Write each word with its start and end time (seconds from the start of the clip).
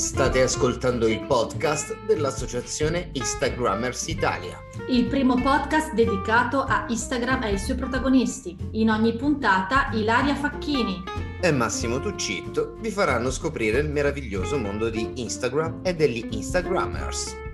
State 0.00 0.40
ascoltando 0.40 1.06
il 1.06 1.26
podcast 1.26 1.94
dell'associazione 2.06 3.10
Instagrammers 3.12 4.06
Italia. 4.08 4.58
Il 4.88 5.04
primo 5.04 5.34
podcast 5.34 5.92
dedicato 5.92 6.62
a 6.62 6.86
Instagram 6.88 7.42
e 7.42 7.46
ai 7.48 7.58
suoi 7.58 7.76
protagonisti. 7.76 8.56
In 8.72 8.88
ogni 8.88 9.14
puntata 9.14 9.90
Ilaria 9.92 10.34
Facchini 10.34 11.02
e 11.42 11.52
Massimo 11.52 12.00
Tuccitto 12.00 12.76
vi 12.80 12.90
faranno 12.90 13.30
scoprire 13.30 13.80
il 13.80 13.90
meraviglioso 13.90 14.56
mondo 14.56 14.88
di 14.88 15.20
Instagram 15.20 15.80
e 15.82 15.94
degli 15.94 16.26
Instagrammers. 16.30 17.49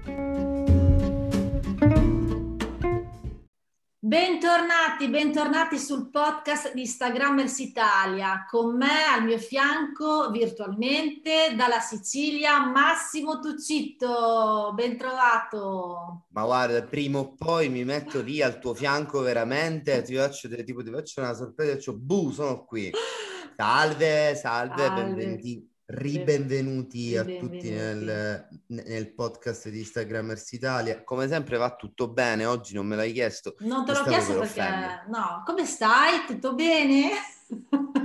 Bentornati, 4.07 5.09
bentornati 5.09 5.81
sul 5.81 6.11
podcast 6.11 6.73
di 6.73 6.83
Instagrammers 6.83 7.59
Italia. 7.59 8.47
Con 8.49 8.77
me 8.77 9.03
al 9.05 9.25
mio 9.25 9.37
fianco 9.37 10.31
virtualmente 10.31 11.57
dalla 11.57 11.81
Sicilia 11.81 12.65
Massimo 12.69 13.41
Tuccitto. 13.41 14.71
Ben 14.77 14.97
trovato. 14.97 16.27
Ma 16.29 16.45
guarda, 16.45 16.85
prima 16.85 17.19
o 17.19 17.35
poi 17.35 17.69
mi 17.69 17.83
metto 17.83 18.21
lì 18.21 18.41
al 18.41 18.61
tuo 18.61 18.75
fianco 18.75 19.23
veramente, 19.23 20.03
ti 20.03 20.15
faccio, 20.15 20.49
tipo, 20.63 20.85
ti 20.85 20.91
faccio 20.93 21.21
una 21.21 21.35
sorpresa, 21.35 21.73
faccio 21.73 21.97
bu, 21.97 22.31
sono 22.31 22.65
qui. 22.65 22.93
Salve, 23.57 24.37
salve, 24.37 24.83
salve. 24.85 25.03
benvenuti 25.03 25.76
Ribenvenuti 25.89 27.17
a 27.17 27.25
tutti 27.25 27.71
nel, 27.71 28.49
nel, 28.67 29.15
podcast 29.15 29.69
di 29.69 29.79
Instagrammers 29.79 30.51
Italia. 30.51 31.05
Come 31.05 31.29
sempre 31.29 31.59
va 31.59 31.77
tutto 31.77 32.09
bene, 32.09 32.45
oggi 32.45 32.75
non 32.75 32.87
me 32.87 32.97
l'hai 32.97 33.13
chiesto. 33.13 33.55
Non 33.61 33.85
te 33.85 33.93
l'ho 33.93 34.03
chiesto 34.03 34.37
perché... 34.37 35.05
No, 35.07 35.45
come 35.47 35.65
stai? 35.65 36.25
Tutto 36.27 36.55
bene? 36.55 37.11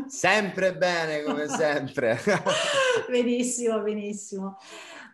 Sempre 0.05 0.75
bene, 0.75 1.23
come 1.23 1.47
sempre. 1.49 2.19
benissimo, 3.09 3.81
benissimo. 3.81 4.57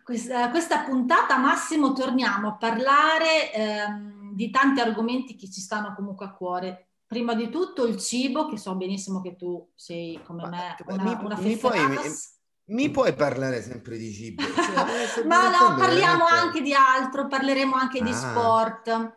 Questa, 0.04 0.50
questa, 0.50 0.80
puntata, 0.84 1.38
Massimo, 1.38 1.92
torniamo 1.92 2.48
a 2.48 2.56
parlare 2.56 3.52
ehm, 3.52 4.34
di 4.34 4.50
tanti 4.50 4.80
argomenti 4.80 5.36
che 5.36 5.50
ci 5.50 5.60
stanno 5.60 5.94
comunque 5.94 6.26
a 6.26 6.32
cuore. 6.32 6.88
Prima 7.06 7.34
di 7.34 7.48
tutto 7.48 7.86
il 7.86 7.96
cibo, 7.96 8.46
che 8.46 8.58
so 8.58 8.74
benissimo 8.74 9.22
che 9.22 9.36
tu 9.36 9.70
sei 9.74 10.20
come 10.22 10.42
Ma, 10.42 10.48
me 10.50 10.76
una, 10.86 11.02
mi, 11.02 11.24
una 11.24 11.38
mi 11.38 11.56
puoi, 11.56 11.88
mi 11.88 11.96
puoi 12.90 13.14
parlare 13.14 13.62
sempre 13.62 13.96
di 13.96 14.12
cibo? 14.12 14.42
Cioè, 15.08 15.24
no, 15.24 15.50
no, 15.50 15.74
parliamo 15.76 16.24
anche 16.26 16.60
di 16.60 16.74
altro, 16.74 17.26
parleremo 17.26 17.74
anche 17.74 18.00
ah. 18.00 18.04
di 18.04 18.12
sport. 18.12 19.12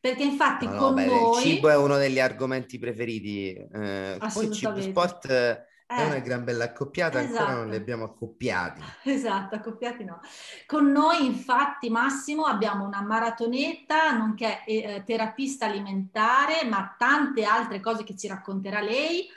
Perché 0.00 0.22
infatti 0.22 0.66
no, 0.66 0.76
con 0.76 0.94
beh, 0.94 1.06
noi... 1.06 1.36
Il 1.36 1.42
cibo 1.42 1.68
è 1.68 1.76
uno 1.76 1.96
degli 1.96 2.20
argomenti 2.20 2.78
preferiti. 2.78 3.54
Eh, 3.54 4.18
poi 4.32 4.52
cibo 4.52 4.80
sport 4.80 5.28
eh. 5.30 5.66
è 5.86 6.04
una 6.04 6.18
gran 6.18 6.44
bella 6.44 6.64
accoppiata, 6.64 7.20
esatto. 7.20 7.38
ancora 7.38 7.58
non 7.58 7.70
li 7.70 7.76
abbiamo 7.76 8.04
accoppiati. 8.04 8.82
Esatto, 9.04 9.56
accoppiati 9.56 10.04
no. 10.04 10.20
Con 10.66 10.90
noi 10.90 11.24
infatti 11.24 11.90
Massimo 11.90 12.44
abbiamo 12.44 12.86
una 12.86 13.02
maratonetta, 13.02 14.12
nonché 14.12 14.64
eh, 14.64 15.02
terapista 15.04 15.66
alimentare, 15.66 16.64
ma 16.68 16.94
tante 16.96 17.44
altre 17.44 17.80
cose 17.80 18.04
che 18.04 18.16
ci 18.16 18.28
racconterà 18.28 18.80
lei 18.80 19.28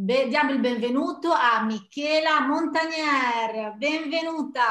Be- 0.00 0.28
diamo 0.28 0.52
il 0.52 0.60
benvenuto 0.60 1.32
a 1.32 1.64
Michela 1.64 2.46
Montagnier. 2.46 3.74
Benvenuta. 3.76 4.62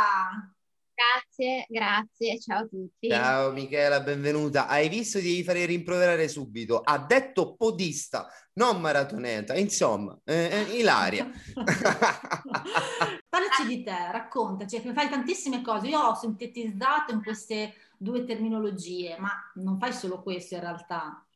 Grazie, 0.94 1.66
grazie, 1.68 2.40
ciao 2.40 2.60
a 2.60 2.66
tutti. 2.66 3.10
Ciao 3.10 3.52
Michela, 3.52 4.00
benvenuta. 4.00 4.68
Hai 4.68 4.88
visto, 4.88 5.20
ti 5.20 5.26
devi 5.26 5.44
fare 5.44 5.66
rimproverare 5.66 6.30
subito. 6.30 6.80
Ha 6.80 6.98
detto 7.00 7.56
podista, 7.58 8.30
non 8.54 8.80
maratoneta, 8.80 9.54
insomma, 9.56 10.18
eh, 10.24 10.48
eh, 10.50 10.62
Ilaria. 10.80 11.30
Parlaci 13.28 13.68
di 13.68 13.84
te, 13.84 14.10
raccontaci, 14.10 14.80
fai 14.80 15.10
tantissime 15.10 15.62
cose. 15.62 15.88
Io 15.88 16.00
ho 16.00 16.16
sintetizzato 16.16 17.12
in 17.12 17.22
queste 17.22 17.74
due 17.98 18.24
terminologie, 18.24 19.18
ma 19.20 19.34
non 19.56 19.78
fai 19.78 19.92
solo 19.92 20.24
questo 20.24 20.56
in 20.56 20.62
realtà. 20.62 21.27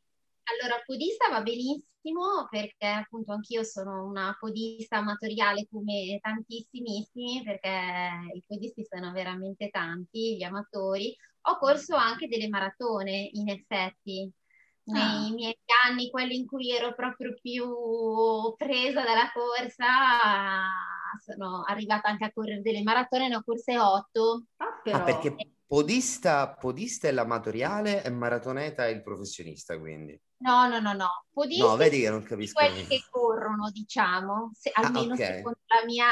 Allora, 0.60 0.82
podista 0.84 1.28
va 1.28 1.40
benissimo 1.40 2.46
perché 2.50 2.86
appunto 2.86 3.32
anch'io 3.32 3.64
sono 3.64 4.04
una 4.04 4.36
podista 4.38 4.98
amatoriale 4.98 5.66
come 5.70 6.18
tantissimissimi, 6.20 7.42
perché 7.42 7.70
i 8.34 8.44
podisti 8.46 8.84
sono 8.84 9.12
veramente 9.12 9.70
tanti, 9.70 10.36
gli 10.36 10.42
amatori. 10.42 11.16
Ho 11.42 11.58
corso 11.58 11.96
anche 11.96 12.28
delle 12.28 12.48
maratone, 12.48 13.30
in 13.32 13.48
effetti, 13.48 14.30
nei 14.84 15.30
ah. 15.30 15.32
miei 15.32 15.56
anni, 15.86 16.10
quelli 16.10 16.36
in 16.36 16.46
cui 16.46 16.70
ero 16.70 16.94
proprio 16.94 17.34
più 17.40 17.66
presa 18.56 19.02
dalla 19.02 19.30
corsa, 19.32 19.86
sono 21.24 21.62
arrivata 21.66 22.08
anche 22.08 22.24
a 22.24 22.32
correre 22.32 22.60
delle 22.60 22.82
maratone, 22.82 23.28
ne 23.28 23.36
ho 23.36 23.42
corse 23.44 23.78
otto. 23.78 24.44
Ah, 24.56 24.80
però... 24.82 24.98
ah 24.98 25.02
perché 25.02 25.34
podista, 25.66 26.52
podista 26.52 27.08
è 27.08 27.12
l'amatoriale 27.12 28.04
e 28.04 28.10
maratoneta 28.10 28.86
è 28.86 28.90
il 28.90 29.02
professionista, 29.02 29.78
quindi. 29.78 30.20
No, 30.42 30.68
no, 30.68 30.80
no, 30.80 30.92
no. 30.92 31.24
Podisti 31.32 31.62
no, 31.62 31.76
vedi 31.76 32.00
che 32.00 32.10
non 32.10 32.22
capisco. 32.22 32.58
Quelli 32.58 32.86
che 32.86 33.04
corrono, 33.08 33.70
diciamo, 33.70 34.50
se, 34.52 34.70
ah, 34.74 34.82
almeno 34.82 35.14
okay. 35.14 35.36
secondo 35.36 35.58
la 35.66 35.84
mia 35.84 36.08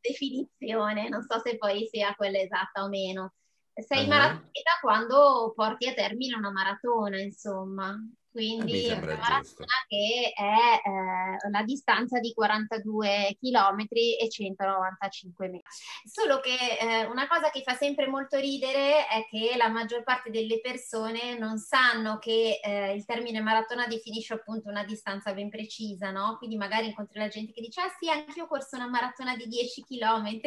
definizione, 0.00 1.08
non 1.08 1.22
so 1.22 1.40
se 1.44 1.56
poi 1.56 1.86
sia 1.90 2.14
quella 2.14 2.38
esatta 2.38 2.82
o 2.82 2.88
meno. 2.88 3.34
Sei 3.74 4.02
uh-huh. 4.02 4.08
maratoneta 4.08 4.78
quando 4.80 5.52
porti 5.54 5.88
a 5.88 5.94
termine 5.94 6.36
una 6.36 6.50
maratona, 6.50 7.20
insomma. 7.20 7.94
Quindi 8.34 8.86
è 8.86 8.94
una 8.94 9.14
maratona 9.14 9.76
che 9.86 10.32
è 10.34 10.80
eh, 10.82 11.50
la 11.50 11.62
distanza 11.62 12.18
di 12.18 12.32
42 12.32 13.36
km 13.40 13.86
e 13.92 14.28
195 14.28 15.46
metri. 15.46 15.62
Solo 16.04 16.40
che 16.40 16.56
eh, 16.80 17.04
una 17.04 17.28
cosa 17.28 17.50
che 17.50 17.62
fa 17.62 17.74
sempre 17.74 18.08
molto 18.08 18.36
ridere 18.36 19.06
è 19.06 19.24
che 19.30 19.56
la 19.56 19.68
maggior 19.68 20.02
parte 20.02 20.30
delle 20.30 20.60
persone 20.60 21.38
non 21.38 21.58
sanno 21.58 22.18
che 22.18 22.58
eh, 22.60 22.94
il 22.94 23.04
termine 23.04 23.40
maratona 23.40 23.86
definisce 23.86 24.34
appunto 24.34 24.68
una 24.68 24.82
distanza 24.82 25.32
ben 25.32 25.48
precisa, 25.48 26.10
no? 26.10 26.34
Quindi 26.36 26.56
magari 26.56 26.86
incontri 26.88 27.20
la 27.20 27.28
gente 27.28 27.52
che 27.52 27.60
dice 27.60 27.82
ah 27.82 27.94
sì, 28.00 28.10
anche 28.10 28.36
io 28.36 28.46
ho 28.46 28.48
corso 28.48 28.74
una 28.74 28.88
maratona 28.88 29.36
di 29.36 29.46
10 29.46 29.84
km, 29.84 30.40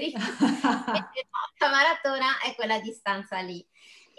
la 1.59 1.69
maratona 1.69 2.42
è 2.44 2.54
quella 2.54 2.81
distanza 2.81 3.40
lì 3.40 3.66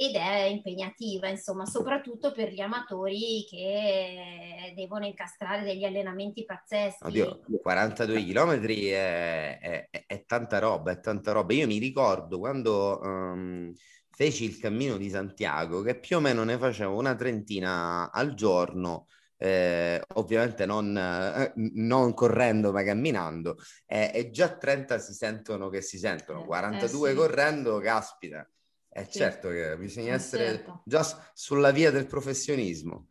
ed 0.00 0.14
è 0.14 0.44
impegnativa, 0.44 1.26
insomma, 1.26 1.66
soprattutto 1.66 2.30
per 2.30 2.52
gli 2.52 2.60
amatori 2.60 3.44
che 3.50 4.72
devono 4.76 5.04
incastrare 5.04 5.64
degli 5.64 5.82
allenamenti 5.82 6.44
pazzeschi. 6.44 7.04
Oddio, 7.04 7.40
42 7.60 8.24
km 8.24 8.64
è, 8.64 9.58
è, 9.90 10.04
è, 10.06 10.24
tanta 10.24 10.60
roba, 10.60 10.92
è 10.92 11.00
tanta 11.00 11.32
roba. 11.32 11.52
Io 11.52 11.66
mi 11.66 11.78
ricordo 11.78 12.38
quando 12.38 13.00
um, 13.02 13.72
feci 14.08 14.44
il 14.44 14.60
cammino 14.60 14.96
di 14.98 15.10
Santiago, 15.10 15.82
che 15.82 15.98
più 15.98 16.18
o 16.18 16.20
meno 16.20 16.44
ne 16.44 16.58
facevo 16.58 16.96
una 16.96 17.16
trentina 17.16 18.12
al 18.12 18.34
giorno, 18.34 19.08
eh, 19.36 20.00
ovviamente 20.14 20.64
non, 20.64 20.96
eh, 20.96 21.52
non, 21.56 22.14
correndo 22.14 22.70
ma 22.70 22.84
camminando, 22.84 23.56
eh, 23.84 24.12
e 24.14 24.30
già 24.30 24.56
30 24.56 25.00
si 25.00 25.12
sentono 25.12 25.68
che 25.68 25.80
si 25.80 25.98
sentono, 25.98 26.44
42 26.44 27.08
eh, 27.08 27.12
sì. 27.12 27.18
correndo, 27.18 27.78
caspita. 27.80 28.48
È 28.88 29.04
sì. 29.04 29.18
certo 29.18 29.48
che 29.48 29.76
bisogna 29.76 30.12
eh, 30.12 30.16
essere 30.16 30.46
certo. 30.46 30.82
già 30.84 31.30
sulla 31.34 31.70
via 31.70 31.90
del 31.90 32.06
professionismo. 32.06 33.08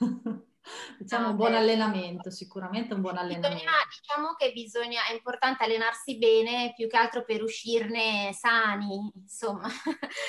diciamo 0.98 1.30
un 1.30 1.36
buon 1.36 1.54
allenamento, 1.54 2.30
sicuramente 2.30 2.94
un 2.94 3.00
buon 3.00 3.16
allenamento. 3.16 3.48
Bisogna, 3.48 3.72
diciamo 3.88 4.34
che 4.34 4.52
bisogna, 4.52 5.06
è 5.08 5.12
importante 5.12 5.64
allenarsi 5.64 6.18
bene 6.18 6.72
più 6.76 6.88
che 6.88 6.96
altro 6.96 7.24
per 7.24 7.42
uscirne 7.42 8.32
sani, 8.32 9.10
insomma. 9.14 9.68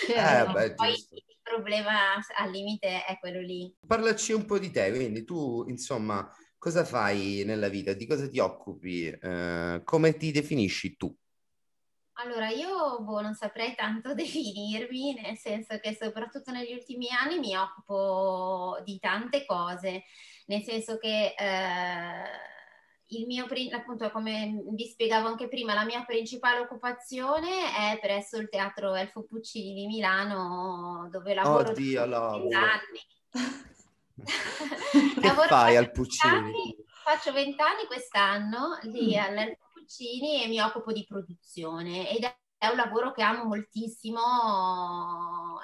Certo. 0.05 0.09
Eh, 0.61 0.67
beh, 0.69 0.73
Poi 0.75 0.93
giusto. 0.93 1.15
il 1.15 1.39
problema 1.41 2.15
al 2.37 2.51
limite 2.51 3.05
è 3.05 3.17
quello 3.19 3.41
lì. 3.41 3.73
Parlaci 3.85 4.33
un 4.33 4.45
po' 4.45 4.59
di 4.59 4.71
te, 4.71 4.91
quindi 4.91 5.23
tu, 5.23 5.65
insomma, 5.67 6.29
cosa 6.57 6.83
fai 6.83 7.43
nella 7.45 7.69
vita? 7.69 7.93
Di 7.93 8.07
cosa 8.07 8.27
ti 8.27 8.39
occupi? 8.39 9.07
Eh, 9.07 9.81
come 9.83 10.15
ti 10.15 10.31
definisci 10.31 10.95
tu? 10.95 11.15
Allora, 12.23 12.49
io 12.49 13.01
boh, 13.01 13.21
non 13.21 13.33
saprei 13.33 13.73
tanto 13.75 14.13
definirmi, 14.15 15.19
nel 15.21 15.37
senso 15.37 15.77
che 15.79 15.97
soprattutto 15.99 16.51
negli 16.51 16.73
ultimi 16.73 17.07
anni 17.09 17.39
mi 17.39 17.55
occupo 17.55 18.79
di 18.83 18.99
tante 18.99 19.45
cose, 19.45 20.03
nel 20.45 20.61
senso 20.61 20.97
che 20.97 21.33
eh, 21.37 22.49
il 23.07 23.25
mio, 23.25 23.47
appunto, 23.71 24.09
come 24.11 24.61
vi 24.69 24.85
spiegavo 24.85 25.27
anche 25.27 25.47
prima, 25.47 25.73
la 25.73 25.83
mia 25.83 26.03
principale 26.05 26.59
occupazione 26.59 27.73
è 27.75 27.99
presso 27.99 28.37
il 28.37 28.49
Teatro 28.49 28.93
Elfo 28.95 29.23
Puccini 29.23 29.73
di 29.73 29.87
Milano, 29.87 31.09
dove 31.11 31.33
lavoro 31.33 31.69
Oddio, 31.69 32.05
da 32.07 32.29
anni. 32.29 33.05
che 35.19 35.29
fai 35.47 35.75
al 35.75 35.91
Puccini? 35.91 36.33
Anni, 36.33 36.75
faccio 37.03 37.33
vent'anni 37.33 37.85
quest'anno 37.87 38.77
lì 38.83 39.15
mm. 39.15 39.19
all'Elfo 39.19 39.70
Puccini 39.81 40.43
e 40.43 40.47
mi 40.47 40.61
occupo 40.61 40.91
di 40.91 41.05
produzione 41.07 42.07
ed 42.11 42.23
è 42.23 42.67
un 42.67 42.75
lavoro 42.75 43.11
che 43.11 43.23
amo 43.23 43.45
moltissimo 43.45 44.19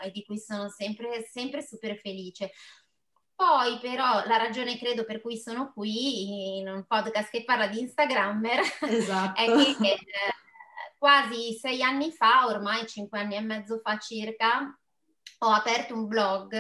e 0.01 0.09
di 0.09 0.25
cui 0.25 0.39
sono 0.39 0.69
sempre, 0.69 1.23
sempre 1.29 1.61
super 1.61 1.99
felice. 1.99 2.51
Poi 3.35 3.77
però 3.77 4.25
la 4.25 4.37
ragione 4.37 4.79
credo 4.79 5.05
per 5.05 5.21
cui 5.21 5.37
sono 5.37 5.71
qui 5.71 6.57
in 6.57 6.67
un 6.67 6.85
podcast 6.87 7.29
che 7.29 7.43
parla 7.43 7.67
di 7.67 7.81
Instagrammer 7.81 8.61
esatto. 8.89 9.39
è 9.39 9.45
che 9.45 9.91
eh, 9.91 10.33
quasi 10.97 11.53
sei 11.53 11.83
anni 11.83 12.11
fa, 12.11 12.47
ormai 12.47 12.87
cinque 12.87 13.19
anni 13.19 13.35
e 13.35 13.41
mezzo 13.41 13.79
fa 13.83 13.99
circa, 13.99 14.75
ho 15.39 15.49
aperto 15.49 15.93
un 15.93 16.07
blog 16.07 16.55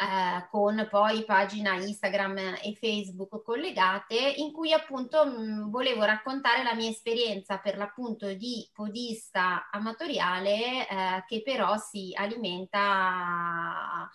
eh, 0.00 0.46
con 0.48 0.86
poi 0.88 1.24
pagina 1.24 1.74
Instagram 1.74 2.38
e 2.62 2.74
Facebook 2.74 3.42
collegate 3.42 4.16
in 4.36 4.50
cui 4.50 4.72
appunto 4.72 5.26
mh, 5.26 5.30
mm, 5.30 5.70
volevo 5.70 6.04
raccontare 6.04 6.62
la 6.62 6.74
mia 6.74 6.88
esperienza 6.88 7.58
per 7.58 7.76
l'appunto 7.76 8.32
di 8.32 8.66
podista 8.72 9.68
amatoriale 9.70 10.88
eh, 10.88 11.24
che 11.26 11.42
però 11.42 11.76
si 11.76 12.12
alimenta 12.14 14.08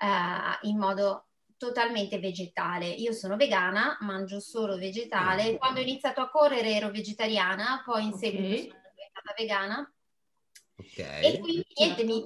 eh, 0.00 0.68
in 0.68 0.78
modo 0.78 1.26
totalmente 1.56 2.20
vegetale. 2.20 2.86
Io 2.86 3.12
sono 3.12 3.36
vegana, 3.36 3.96
mangio 4.02 4.38
solo 4.38 4.76
vegetale. 4.76 5.56
Quando 5.58 5.80
ho 5.80 5.82
iniziato 5.82 6.20
a 6.20 6.30
correre 6.30 6.74
ero 6.74 6.90
vegetariana, 6.90 7.82
poi 7.84 8.04
in 8.04 8.12
okay. 8.12 8.20
seguito 8.20 8.68
sono 8.70 8.92
diventata 8.94 9.34
vegana 9.36 9.93
Okay. 10.76 11.34
E 11.34 11.38
quindi 11.38 11.64
niente, 11.78 12.02
mi, 12.02 12.20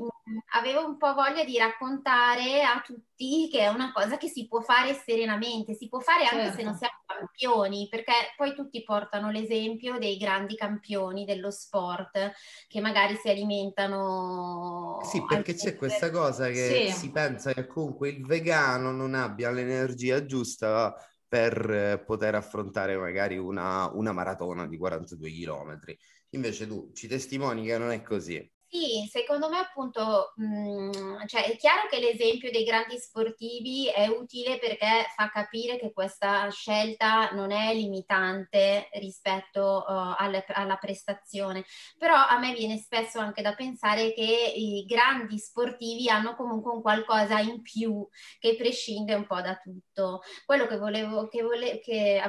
avevo 0.53 0.87
un 0.87 0.97
po' 0.97 1.13
voglia 1.13 1.45
di 1.45 1.59
raccontare 1.59 2.63
a 2.63 2.83
tutti 2.85 3.49
che 3.51 3.61
è 3.61 3.69
una 3.69 3.93
cosa 3.93 4.17
che 4.17 4.29
si 4.29 4.49
può 4.49 4.63
fare 4.63 4.95
serenamente, 4.95 5.75
si 5.75 5.87
può 5.89 6.01
fare 6.01 6.25
anche 6.25 6.45
certo. 6.45 6.57
se 6.57 6.63
non 6.63 6.79
certo. 6.79 6.87
siamo 6.87 7.03
campioni, 7.07 7.89
perché 7.91 8.13
poi 8.37 8.55
tutti 8.55 8.83
portano 8.83 9.31
l'esempio 9.31 9.99
dei 9.99 10.17
grandi 10.17 10.57
campioni 10.57 11.27
dello 11.27 11.51
sport 11.51 12.33
che 12.67 12.81
magari 12.81 13.17
si 13.17 13.29
alimentano. 13.29 15.01
Sì, 15.03 15.23
perché 15.27 15.55
c'è 15.55 15.77
questa 15.77 16.11
cosa 16.11 16.49
che 16.49 16.89
sì. 16.89 16.93
si 16.93 17.11
pensa 17.11 17.53
che 17.53 17.67
comunque 17.67 18.09
il 18.09 18.25
vegano 18.25 18.93
non 18.93 19.15
abbia 19.15 19.51
l'energia 19.51 20.25
giusta 20.25 20.95
per 21.29 22.03
poter 22.07 22.35
affrontare 22.35 22.97
magari 22.97 23.37
una, 23.37 23.91
una 23.93 24.13
maratona 24.13 24.67
di 24.67 24.79
42 24.79 25.29
chilometri 25.29 25.99
Invece 26.31 26.67
tu 26.67 26.91
ci 26.93 27.09
testimoni 27.09 27.65
che 27.65 27.79
non 27.79 27.91
è 27.91 28.03
così. 28.03 28.57
Sì, 28.71 29.09
secondo 29.11 29.49
me 29.49 29.57
appunto, 29.57 30.35
mh, 30.37 30.91
mm, 30.91 31.27
cioè 31.27 31.45
è 31.47 31.57
chiaro 31.57 31.89
che 31.89 31.99
l'esempio 32.01 32.51
dei 32.51 32.65
grandi 32.65 32.99
sportivi 32.99 33.89
è 33.89 34.09
utile 34.09 34.59
perché 34.59 35.07
fa 35.17 35.31
capire 35.31 35.79
che 35.79 35.91
questa 35.91 36.51
scelta 36.51 37.31
non 37.31 37.51
è 37.51 37.73
limitante 37.73 38.91
rispetto 39.01 39.85
uh, 39.89 40.15
alle, 40.19 40.45
alla 40.49 40.77
prestazione, 40.77 41.65
però 41.97 42.15
a 42.15 42.39
me 42.39 42.53
viene 42.53 42.77
spesso 42.77 43.19
anche 43.19 43.41
da 43.41 43.55
pensare 43.55 44.13
che 44.13 44.53
i 44.55 44.85
grandi 44.87 45.39
sportivi 45.39 46.11
hanno 46.11 46.37
comunque 46.37 46.71
un 46.73 46.83
qualcosa 46.83 47.39
in 47.39 47.63
più 47.63 48.07
che 48.39 48.55
prescinde 48.55 49.15
un 49.15 49.27
po' 49.27 49.41
da 49.41 49.57
tutto. 49.57 50.21
Quello 50.45 50.67
che 50.67 50.77
volevo, 50.77 51.27
che, 51.29 51.43
vole, 51.43 51.81
che 51.81 52.21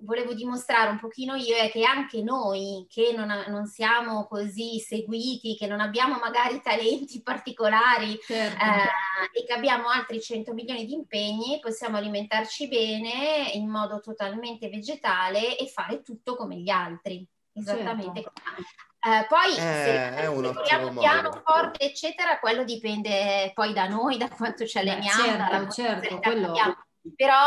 volevo 0.00 0.34
dimostrare 0.34 0.90
un 0.90 0.98
pochino 0.98 1.34
io 1.34 1.56
è 1.56 1.70
che 1.70 1.84
anche 1.84 2.22
noi 2.22 2.86
che 2.88 3.14
non, 3.16 3.44
non 3.48 3.66
siamo 3.66 4.26
così 4.26 4.78
seguiti, 4.78 5.56
che 5.56 5.66
non 5.66 5.80
abbiamo 5.80 6.18
magari 6.18 6.60
talenti 6.62 7.22
particolari 7.22 8.18
certo. 8.22 8.62
eh, 8.62 9.40
e 9.40 9.44
che 9.44 9.52
abbiamo 9.52 9.88
altri 9.88 10.20
100 10.20 10.52
milioni 10.52 10.84
di 10.84 10.92
impegni, 10.92 11.60
possiamo 11.60 11.96
alimentarci 11.96 12.68
bene 12.68 13.50
in 13.54 13.68
modo 13.68 14.00
totalmente 14.00 14.68
vegetale 14.68 15.56
e 15.56 15.66
fare 15.68 16.02
tutto 16.02 16.36
come 16.36 16.56
gli 16.56 16.70
altri. 16.70 17.26
Esattamente. 17.52 18.20
Certo. 18.20 18.42
Eh, 19.00 19.26
poi 19.28 19.50
eh, 19.52 19.54
se, 19.54 20.64
se 20.64 20.92
piano 20.98 21.42
forte, 21.44 21.84
eccetera, 21.84 22.38
quello 22.38 22.64
dipende 22.64 23.50
poi 23.54 23.72
da 23.72 23.86
noi, 23.86 24.18
da 24.18 24.28
quanto 24.28 24.66
ci 24.66 24.78
alleniamo. 24.78 25.22
Certo, 25.22 25.68
certo, 25.68 26.18
quello... 26.18 26.54
Però 27.14 27.38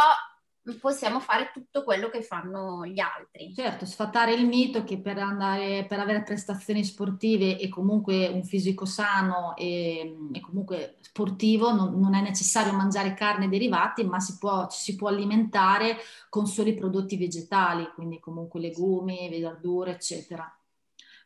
possiamo 0.80 1.20
fare 1.20 1.52
tutto 1.54 1.84
quello 1.84 2.10
che 2.10 2.22
fanno 2.22 2.86
gli 2.86 3.00
altri. 3.00 3.54
Certo, 3.54 3.86
sfatare 3.86 4.34
il 4.34 4.46
mito 4.46 4.84
che 4.84 5.00
per, 5.00 5.18
andare, 5.18 5.86
per 5.88 6.00
avere 6.00 6.24
prestazioni 6.24 6.84
sportive 6.84 7.58
e 7.58 7.70
comunque 7.70 8.28
un 8.28 8.44
fisico 8.44 8.86
sano 8.86 9.56
e, 9.56 10.16
e 10.32 10.40
comunque 10.40 10.98
sportivo 11.02 11.72
non, 11.72 12.00
non, 12.00 12.14
è 12.14 12.22
necessario 12.22 12.74
mangiare 12.74 13.14
carne 13.14 13.46
e 13.46 13.50
derivati, 13.50 14.04
ma 14.04 14.20
si 14.20 14.38
può, 14.38 14.68
si 14.70 14.96
può 14.96 15.08
alimentare 15.08 15.98
con 16.30 16.46
soli 16.46 16.76
prodotti 16.76 17.18
vegetali, 17.18 17.90
quindi 17.96 18.20
comunque 18.20 18.60
legumi, 18.60 19.30
verdure, 19.30 19.92
eccetera. 19.92 20.54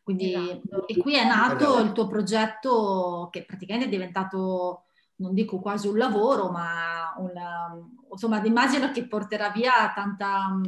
Quindi, 0.04 0.34
esatto. 0.34 0.88
E 0.88 0.98
qui 0.98 1.16
è 1.16 1.26
nato 1.26 1.80
il 1.80 1.94
tuo 1.94 2.08
progetto 2.08 3.30
che 3.32 3.44
praticamente 3.46 3.88
è 3.88 3.90
diventato 3.90 4.84
non 5.16 5.34
dico 5.34 5.60
quasi 5.60 5.88
un 5.88 5.98
lavoro, 5.98 6.50
ma 6.50 7.14
una, 7.18 7.78
insomma, 8.12 8.44
immagino 8.44 8.92
che 8.92 9.08
porterà 9.08 9.50
via 9.50 9.92
tanta, 9.94 10.60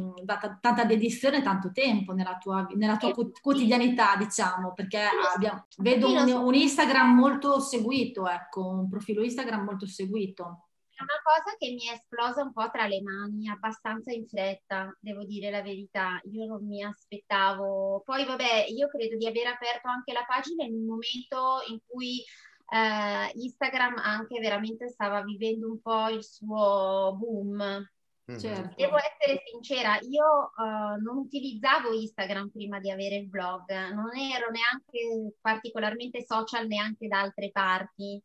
tanta 0.60 0.84
dedizione, 0.84 1.42
tanto 1.42 1.72
tempo 1.72 2.12
nella 2.12 2.38
tua, 2.38 2.66
nella 2.74 2.96
tua 2.96 3.12
quotidianità, 3.40 4.14
diciamo, 4.16 4.72
perché 4.72 5.08
abbiamo, 5.34 5.66
vedo 5.78 6.10
un, 6.10 6.28
un, 6.30 6.54
Instagram 6.54 7.14
molto 7.14 7.60
seguito, 7.60 8.28
ecco, 8.28 8.66
un 8.66 8.88
profilo 8.88 9.22
Instagram 9.22 9.64
molto 9.64 9.86
seguito. 9.86 10.68
È 10.96 11.02
una 11.02 11.20
cosa 11.22 11.54
che 11.58 11.72
mi 11.72 11.88
è 11.88 11.92
esplosa 11.92 12.42
un 12.42 12.54
po' 12.54 12.70
tra 12.70 12.86
le 12.86 13.02
mani, 13.02 13.50
abbastanza 13.50 14.12
in 14.12 14.26
fretta, 14.26 14.96
devo 14.98 15.24
dire 15.24 15.50
la 15.50 15.60
verità. 15.60 16.18
Io 16.32 16.46
non 16.46 16.66
mi 16.66 16.82
aspettavo. 16.82 18.00
Poi, 18.02 18.24
vabbè, 18.24 18.64
io 18.68 18.88
credo 18.88 19.18
di 19.18 19.26
aver 19.26 19.48
aperto 19.48 19.88
anche 19.88 20.14
la 20.14 20.24
pagina 20.26 20.64
in 20.64 20.72
un 20.72 20.86
momento 20.86 21.58
in 21.68 21.80
cui 21.84 22.24
eh, 22.68 23.30
Instagram 23.34 23.96
anche 23.98 24.40
veramente 24.40 24.88
stava 24.88 25.22
vivendo 25.22 25.68
un 25.68 25.80
po' 25.80 26.08
il 26.08 26.24
suo 26.24 27.16
boom. 27.18 27.88
Certo. 28.26 28.74
Devo 28.76 28.96
essere 28.96 29.40
sincera, 29.48 30.00
io 30.00 30.50
uh, 30.56 31.00
non 31.00 31.16
utilizzavo 31.18 31.92
Instagram 31.92 32.48
prima 32.48 32.80
di 32.80 32.90
avere 32.90 33.14
il 33.18 33.28
blog, 33.28 33.70
non 33.92 34.16
ero 34.16 34.50
neanche 34.50 35.36
particolarmente 35.40 36.24
social 36.24 36.66
neanche 36.66 37.06
da 37.06 37.20
altre 37.20 37.52
parti, 37.52 38.20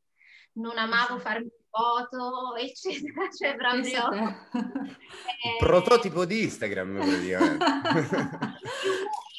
non 0.53 0.79
amavo 0.79 1.19
farmi 1.19 1.51
foto, 1.69 2.55
eccetera, 2.55 3.29
cioè 3.37 3.55
proprio... 3.55 4.09
eh, 4.57 5.57
prototipo 5.59 6.25
di 6.25 6.43
Instagram 6.45 6.95
praticamente. 6.95 7.65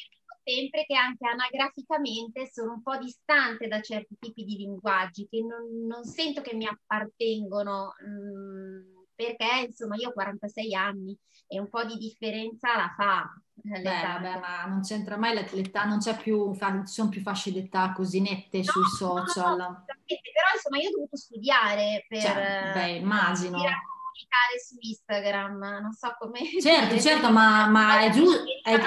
sempre 0.43 0.85
che 0.85 0.95
anche 0.95 1.25
anagraficamente 1.25 2.49
sono 2.51 2.73
un 2.73 2.81
po' 2.81 2.97
distante 2.97 3.67
da 3.67 3.81
certi 3.81 4.17
tipi 4.19 4.43
di 4.43 4.57
linguaggi 4.57 5.27
che 5.29 5.41
non, 5.41 5.85
non 5.87 6.03
sento 6.03 6.41
che 6.41 6.53
mi 6.53 6.67
appartengono, 6.67 7.93
mh, 7.99 8.07
mm, 8.07 9.03
perché 9.15 9.65
insomma 9.67 9.95
io 9.95 10.09
ho 10.09 10.13
46 10.13 10.73
anni 10.75 11.17
e 11.47 11.59
un 11.59 11.69
po' 11.69 11.83
di 11.85 11.95
differenza 11.97 12.75
la 12.75 12.93
fa. 12.95 13.33
Beh, 13.55 13.81
vabbè, 13.81 14.39
ma 14.39 14.65
non 14.65 14.81
c'entra 14.81 15.15
mai 15.15 15.35
l'età, 15.35 15.85
non 15.85 15.99
c'è 15.99 16.17
più, 16.17 16.53
ci 16.53 16.59
sono 16.85 17.09
più 17.09 17.21
fasce 17.21 17.51
d'età 17.51 17.93
così 17.93 18.19
nette 18.19 18.57
no, 18.57 18.63
sui 18.63 18.85
social. 18.97 19.57
No, 19.57 19.67
no, 19.67 19.83
però 19.85 20.47
insomma 20.53 20.81
io 20.81 20.89
ho 20.89 20.93
dovuto 20.93 21.15
studiare 21.15 22.05
per... 22.07 22.21
Cioè, 22.21 22.71
beh, 22.73 22.91
immagino. 22.97 23.61
Per 23.61 23.71
comunicare 24.13 24.59
su 24.63 24.75
Instagram, 24.79 25.81
non 25.81 25.91
so 25.91 26.15
come... 26.19 26.39
Certo, 26.61 26.99
certo, 26.99 27.31
ma, 27.31 27.67
ma 27.67 28.01
è 28.01 28.11
giusto... 28.11 28.43
È 28.61 28.79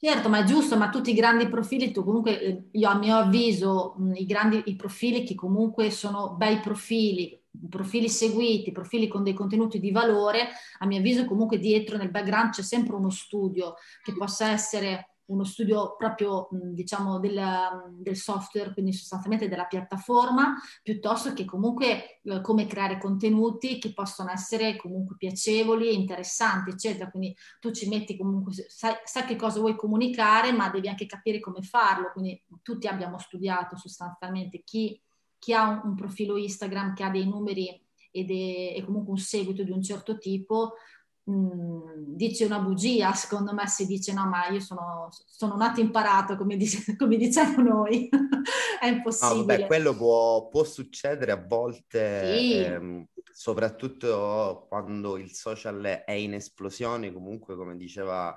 Certo, 0.00 0.28
ma 0.28 0.38
è 0.38 0.44
giusto, 0.44 0.76
ma 0.76 0.90
tutti 0.90 1.10
i 1.10 1.14
grandi 1.14 1.48
profili, 1.48 1.90
tu 1.90 2.04
comunque, 2.04 2.40
eh, 2.40 2.68
io 2.70 2.88
a 2.88 2.96
mio 2.96 3.16
avviso, 3.16 3.96
i 4.14 4.26
grandi 4.26 4.62
i 4.66 4.76
profili 4.76 5.24
che 5.24 5.34
comunque 5.34 5.90
sono 5.90 6.34
bei 6.36 6.60
profili, 6.60 7.36
profili 7.68 8.08
seguiti, 8.08 8.70
profili 8.70 9.08
con 9.08 9.24
dei 9.24 9.34
contenuti 9.34 9.80
di 9.80 9.90
valore, 9.90 10.50
a 10.78 10.86
mio 10.86 10.98
avviso 10.98 11.24
comunque 11.24 11.58
dietro 11.58 11.96
nel 11.96 12.12
background 12.12 12.50
c'è 12.50 12.62
sempre 12.62 12.94
uno 12.94 13.10
studio 13.10 13.74
che 14.04 14.12
possa 14.12 14.50
essere 14.50 15.14
uno 15.28 15.44
studio 15.44 15.94
proprio 15.96 16.48
diciamo 16.50 17.18
del, 17.18 17.40
del, 17.96 18.16
software, 18.16 18.72
quindi 18.72 18.92
sostanzialmente 18.92 19.48
della 19.48 19.66
piattaforma, 19.66 20.54
piuttosto 20.82 21.32
che 21.32 21.44
comunque 21.44 22.20
eh, 22.22 22.40
come 22.40 22.66
creare 22.66 22.98
contenuti 22.98 23.78
che 23.78 23.92
possono 23.92 24.30
essere 24.30 24.76
comunque 24.76 25.16
piacevoli, 25.16 25.94
interessanti, 25.94 26.70
eccetera. 26.70 27.10
Quindi 27.10 27.36
tu 27.60 27.70
ci 27.70 27.88
metti 27.88 28.16
comunque, 28.16 28.52
sai, 28.68 28.94
sai 29.04 29.24
che 29.24 29.36
cosa 29.36 29.60
vuoi 29.60 29.76
comunicare, 29.76 30.52
ma 30.52 30.70
devi 30.70 30.88
anche 30.88 31.06
capire 31.06 31.40
come 31.40 31.62
farlo. 31.62 32.10
Quindi 32.12 32.42
tutti 32.62 32.86
abbiamo 32.86 33.18
studiato 33.18 33.76
sostanzialmente 33.76 34.62
chi, 34.64 35.00
chi 35.38 35.52
ha 35.52 35.68
un, 35.68 35.80
un 35.84 35.94
profilo 35.94 36.36
Instagram 36.36 36.94
che 36.94 37.04
ha 37.04 37.10
dei 37.10 37.26
numeri 37.26 37.86
ed 38.10 38.30
è, 38.30 38.76
e 38.76 38.82
comunque 38.84 39.12
un 39.12 39.18
seguito 39.18 39.62
di 39.62 39.70
un 39.70 39.82
certo 39.82 40.18
tipo, 40.18 40.74
Dice 41.28 42.46
una 42.46 42.58
bugia, 42.60 43.12
secondo 43.12 43.52
me 43.52 43.66
si 43.68 43.84
dice 43.84 44.14
no, 44.14 44.26
ma 44.26 44.48
io 44.48 44.60
sono, 44.60 45.08
sono 45.10 45.56
nato 45.56 45.80
imparato, 45.80 46.36
come, 46.36 46.56
dice, 46.56 46.96
come 46.96 47.16
diciamo 47.16 47.62
noi, 47.62 48.08
è 48.80 48.86
impossibile. 48.86 49.40
No, 49.40 49.44
vabbè, 49.44 49.66
quello 49.66 49.94
può, 49.94 50.48
può, 50.48 50.64
succedere 50.64 51.32
a 51.32 51.44
volte, 51.46 52.38
sì. 52.38 52.54
ehm, 52.54 53.06
soprattutto 53.30 54.66
quando 54.70 55.18
il 55.18 55.32
social 55.32 56.02
è 56.06 56.12
in 56.12 56.32
esplosione, 56.32 57.12
comunque 57.12 57.56
come 57.56 57.76
diceva 57.76 58.34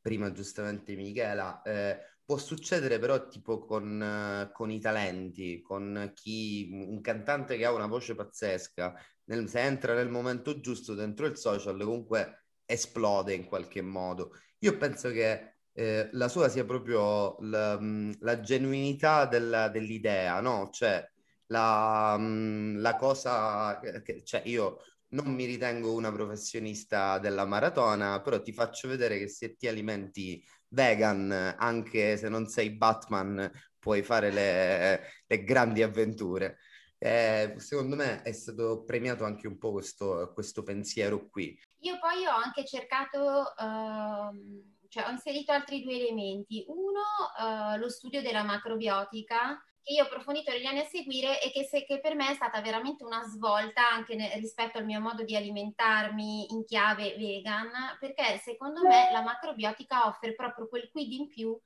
prima 0.00 0.32
giustamente 0.32 0.96
Michela, 0.96 1.60
eh, 1.62 1.98
può 2.24 2.38
succedere 2.38 2.98
però 2.98 3.26
tipo 3.28 3.64
con, 3.64 4.48
con, 4.52 4.70
i 4.70 4.78
talenti, 4.80 5.60
con 5.60 6.12
chi, 6.14 6.70
un 6.72 7.00
cantante 7.00 7.56
che 7.56 7.64
ha 7.64 7.72
una 7.72 7.86
voce 7.86 8.14
pazzesca, 8.14 8.94
nel, 9.30 9.48
se 9.48 9.60
entra 9.60 9.94
nel 9.94 10.08
momento 10.08 10.60
giusto 10.60 10.94
dentro 10.94 11.26
il 11.26 11.36
social, 11.36 11.78
comunque 11.80 12.46
esplode 12.64 13.32
in 13.34 13.44
qualche 13.44 13.80
modo. 13.80 14.32
Io 14.58 14.76
penso 14.76 15.10
che 15.10 15.58
eh, 15.72 16.08
la 16.12 16.28
sua 16.28 16.48
sia 16.48 16.64
proprio 16.64 17.36
la, 17.40 17.78
mm, 17.80 18.12
la 18.20 18.40
genuinità 18.40 19.26
della, 19.26 19.68
dell'idea, 19.68 20.40
no? 20.40 20.68
Cioè 20.72 21.08
la, 21.46 22.16
mm, 22.18 22.78
la 22.78 22.96
cosa 22.96 23.78
che 24.02 24.22
cioè 24.24 24.42
io 24.44 24.78
non 25.10 25.32
mi 25.34 25.44
ritengo 25.44 25.92
una 25.92 26.12
professionista 26.12 27.18
della 27.18 27.44
maratona, 27.44 28.20
però 28.20 28.40
ti 28.42 28.52
faccio 28.52 28.88
vedere 28.88 29.18
che 29.18 29.28
se 29.28 29.56
ti 29.56 29.66
alimenti 29.66 30.44
vegan, 30.68 31.54
anche 31.58 32.16
se 32.16 32.28
non 32.28 32.46
sei 32.46 32.70
Batman, 32.70 33.50
puoi 33.78 34.02
fare 34.02 34.30
le, 34.30 35.00
le 35.26 35.44
grandi 35.44 35.82
avventure. 35.82 36.58
Eh, 37.02 37.54
secondo 37.56 37.96
me 37.96 38.20
è 38.20 38.32
stato 38.32 38.84
premiato 38.84 39.24
anche 39.24 39.46
un 39.46 39.56
po' 39.56 39.72
questo, 39.72 40.30
questo 40.34 40.62
pensiero 40.62 41.30
qui. 41.30 41.58
Io 41.78 41.98
poi 41.98 42.26
ho 42.26 42.34
anche 42.34 42.66
cercato, 42.66 43.54
uh, 43.56 44.86
cioè 44.86 45.06
ho 45.06 45.10
inserito 45.10 45.50
altri 45.50 45.82
due 45.82 45.94
elementi. 45.94 46.62
Uno, 46.68 47.00
uh, 47.38 47.78
lo 47.78 47.88
studio 47.88 48.20
della 48.20 48.42
macrobiotica, 48.42 49.58
che 49.82 49.94
io 49.94 50.02
ho 50.02 50.06
approfondito 50.08 50.50
negli 50.50 50.66
anni 50.66 50.80
a 50.80 50.84
seguire 50.84 51.40
e 51.40 51.50
che, 51.50 51.64
se, 51.64 51.86
che 51.86 52.00
per 52.00 52.14
me 52.14 52.32
è 52.32 52.34
stata 52.34 52.60
veramente 52.60 53.02
una 53.02 53.22
svolta 53.22 53.90
anche 53.90 54.14
ne, 54.14 54.34
rispetto 54.38 54.76
al 54.76 54.84
mio 54.84 55.00
modo 55.00 55.24
di 55.24 55.34
alimentarmi 55.34 56.52
in 56.52 56.66
chiave 56.66 57.16
vegan, 57.16 57.70
perché 57.98 58.36
secondo 58.44 58.82
me 58.82 59.08
la 59.10 59.22
macrobiotica 59.22 60.06
offre 60.06 60.34
proprio 60.34 60.68
quel 60.68 60.90
quid 60.90 61.12
in 61.12 61.28
più 61.28 61.58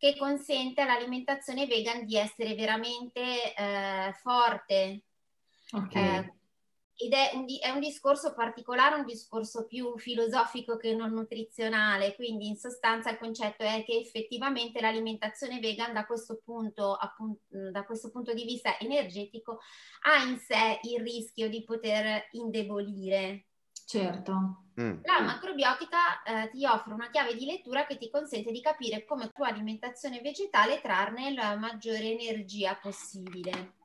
che 0.00 0.16
consente 0.16 0.80
all'alimentazione 0.80 1.66
vegan 1.66 2.06
di 2.06 2.16
essere 2.16 2.54
veramente 2.54 3.54
eh, 3.54 4.14
forte. 4.14 5.02
Okay. 5.70 6.18
Eh, 6.18 6.34
ed 6.96 7.12
è 7.12 7.32
un, 7.34 7.44
è 7.60 7.68
un, 7.68 7.80
discorso 7.80 8.32
particolare, 8.32 8.94
un 8.94 9.04
discorso 9.04 9.66
più 9.66 9.98
filosofico 9.98 10.78
che 10.78 10.94
non 10.94 11.12
nutrizionale, 11.12 12.14
quindi 12.14 12.48
in 12.48 12.56
sostanza 12.56 13.10
il 13.10 13.18
concetto 13.18 13.62
è 13.62 13.84
che 13.84 13.98
effettivamente 13.98 14.80
l'alimentazione 14.80 15.60
vegan 15.60 15.92
da 15.92 16.06
questo 16.06 16.40
punto, 16.42 16.94
appunto, 16.94 17.42
da 17.70 17.84
questo 17.84 18.10
punto 18.10 18.32
di 18.32 18.44
vista 18.44 18.78
energetico 18.78 19.60
ha 20.04 20.24
in 20.24 20.38
sé 20.38 20.80
il 20.82 21.02
rischio 21.02 21.50
di 21.50 21.62
poter 21.62 22.28
indebolire. 22.32 23.49
Certo. 23.90 24.66
Mm. 24.80 25.00
La 25.02 25.20
macrobiotica 25.20 26.22
eh, 26.22 26.50
ti 26.50 26.64
offre 26.64 26.92
una 26.94 27.10
chiave 27.10 27.34
di 27.34 27.44
lettura 27.44 27.86
che 27.86 27.96
ti 27.96 28.08
consente 28.08 28.52
di 28.52 28.60
capire 28.60 29.04
come 29.04 29.32
tua 29.34 29.48
alimentazione 29.48 30.20
vegetale 30.20 30.80
trarne 30.80 31.34
la 31.34 31.56
maggiore 31.56 32.12
energia 32.12 32.78
possibile. 32.80 33.78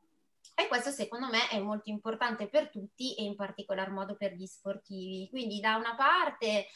E 0.54 0.68
questo 0.68 0.92
secondo 0.92 1.28
me 1.28 1.50
è 1.50 1.60
molto 1.60 1.90
importante 1.90 2.48
per 2.48 2.70
tutti 2.70 3.16
e 3.16 3.24
in 3.24 3.36
particolar 3.36 3.90
modo 3.90 4.16
per 4.16 4.34
gli 4.34 4.46
sportivi. 4.46 5.28
Quindi 5.28 5.60
da 5.60 5.76
una 5.76 5.96
parte 5.96 6.68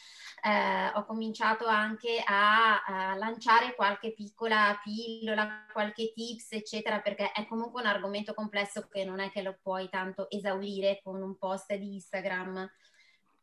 eh, 0.42 0.90
ho 0.92 1.04
cominciato 1.04 1.66
anche 1.66 2.20
a, 2.26 2.82
a, 2.82 3.14
lanciare 3.14 3.76
qualche 3.76 4.12
piccola 4.12 4.76
pillola, 4.82 5.66
qualche 5.72 6.12
tips, 6.12 6.50
eccetera, 6.50 7.00
perché 7.00 7.30
è 7.30 7.46
comunque 7.46 7.80
un 7.80 7.86
argomento 7.86 8.34
complesso 8.34 8.88
che 8.88 9.04
non 9.04 9.20
è 9.20 9.30
che 9.30 9.40
lo 9.40 9.56
puoi 9.62 9.88
tanto 9.88 10.28
esaurire 10.28 11.00
con 11.00 11.22
un 11.22 11.38
post 11.38 11.72
di 11.72 11.94
Instagram 11.94 12.68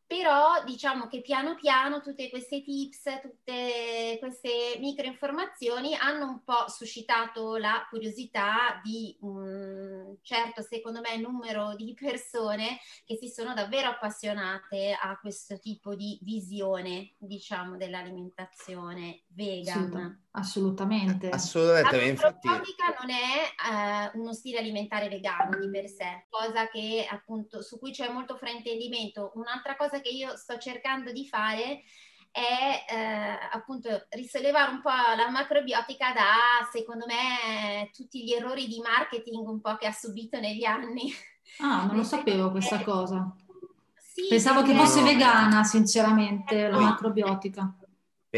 però 0.08 0.64
diciamo 0.64 1.08
che 1.08 1.22
piano 1.22 1.56
piano 1.56 2.02
tutte 2.02 2.30
queste 2.30 2.64
tips, 2.64 3.20
tutte 3.22 4.18
queste 4.20 4.78
micro 4.80 5.06
informazioni 5.06 5.94
hanno 5.96 6.30
un 6.30 6.44
po' 6.44 6.70
suscitato 6.70 7.58
la 7.58 7.86
curiosità 7.90 8.80
di 8.82 9.18
un 9.22 10.16
certo, 10.22 10.62
secondo 10.62 11.02
me, 11.02 11.18
numero 11.18 11.76
di 11.76 11.94
persone 11.94 12.80
che 13.06 13.18
si 13.18 13.28
sono 13.28 13.54
davvero 13.54 13.90
appassionate 13.90 14.98
a 15.00 15.20
questo 15.20 15.60
tipo 15.60 15.94
di 15.94 16.18
visione, 16.22 17.14
diciamo, 17.18 17.76
dell'alimentazione 17.76 19.24
vegan. 19.28 20.27
Assolutamente. 20.38 21.30
Assolutamente. 21.30 21.98
La 21.98 22.04
infatti... 22.04 22.48
non 22.48 23.10
è 23.10 24.12
uh, 24.14 24.20
uno 24.20 24.34
stile 24.34 24.60
alimentare 24.60 25.10
vegano 25.10 25.58
di 25.58 25.70
per 25.70 25.88
sé, 25.88 26.28
cosa 26.30 26.68
che 26.68 27.08
appunto 27.10 27.64
su 27.64 27.80
cui 27.80 27.92
c'è 27.92 28.12
molto 28.12 28.36
fraintendimento. 28.36 29.32
Un'altra 29.34 29.76
cosa 29.76 30.00
che 30.00 30.10
io 30.10 30.38
sto 30.38 30.58
cercando 30.60 31.12
di 31.12 31.28
fare 31.28 31.82
è 32.30 32.86
eh, 32.88 33.50
appunto 33.52 34.06
risollevare 34.10 34.70
un 34.70 34.82
po' 34.82 34.90
la 34.90 35.30
macrobiotica 35.32 36.14
da, 36.14 36.68
secondo 36.72 37.06
me, 37.08 37.90
tutti 37.92 38.24
gli 38.24 38.34
errori 38.34 38.68
di 38.68 38.80
marketing 38.80 39.48
un 39.48 39.60
po' 39.60 39.76
che 39.76 39.88
ha 39.88 39.92
subito 39.92 40.40
negli 40.40 40.64
anni. 40.64 41.12
Ah, 41.62 41.86
non 41.86 41.96
lo 41.96 42.04
sapevo 42.04 42.52
questa 42.52 42.84
cosa. 42.84 43.34
Sì, 43.96 44.28
Pensavo 44.30 44.62
che 44.62 44.76
fosse 44.76 45.02
vegana, 45.02 45.64
sinceramente, 45.64 46.68
la 46.68 46.80
macrobiotica. 46.80 47.74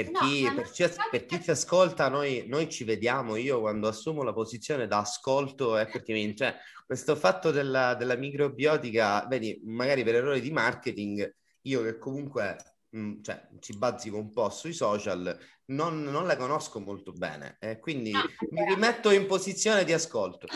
Per 0.03 0.11
chi, 0.11 0.43
no, 0.43 0.55
per, 0.55 0.71
chi, 0.71 0.85
per 1.11 1.25
chi, 1.25 1.41
ci 1.41 1.51
ascolta, 1.51 2.09
noi, 2.09 2.45
noi, 2.47 2.69
ci 2.69 2.83
vediamo. 2.83 3.35
Io 3.35 3.59
quando 3.59 3.87
assumo 3.87 4.23
la 4.23 4.33
posizione 4.33 4.87
da 4.87 4.99
ascolto 4.99 5.77
è 5.77 5.87
perché 5.87 6.13
mi, 6.13 6.35
cioè, 6.35 6.55
questo 6.85 7.15
fatto 7.15 7.51
della, 7.51 7.95
della 7.95 8.15
microbiotica, 8.15 9.25
vedi, 9.27 9.61
magari 9.65 10.03
per 10.03 10.15
errori 10.15 10.41
di 10.41 10.51
marketing, 10.51 11.35
io 11.63 11.83
che 11.83 11.97
comunque 11.97 12.55
mh, 12.89 12.99
mm, 12.99 13.21
cioè, 13.21 13.47
ci 13.59 13.77
bazzico 13.77 14.17
un 14.17 14.31
po' 14.31 14.49
sui 14.49 14.73
social, 14.73 15.37
non, 15.65 16.03
non 16.03 16.25
la 16.25 16.35
conosco 16.35 16.79
molto 16.79 17.11
bene, 17.11 17.57
eh, 17.59 17.79
quindi 17.79 18.11
no, 18.11 18.23
mi 18.51 18.65
rimetto 18.65 19.11
in 19.11 19.27
posizione 19.27 19.83
di 19.83 19.93
ascolto. 19.93 20.47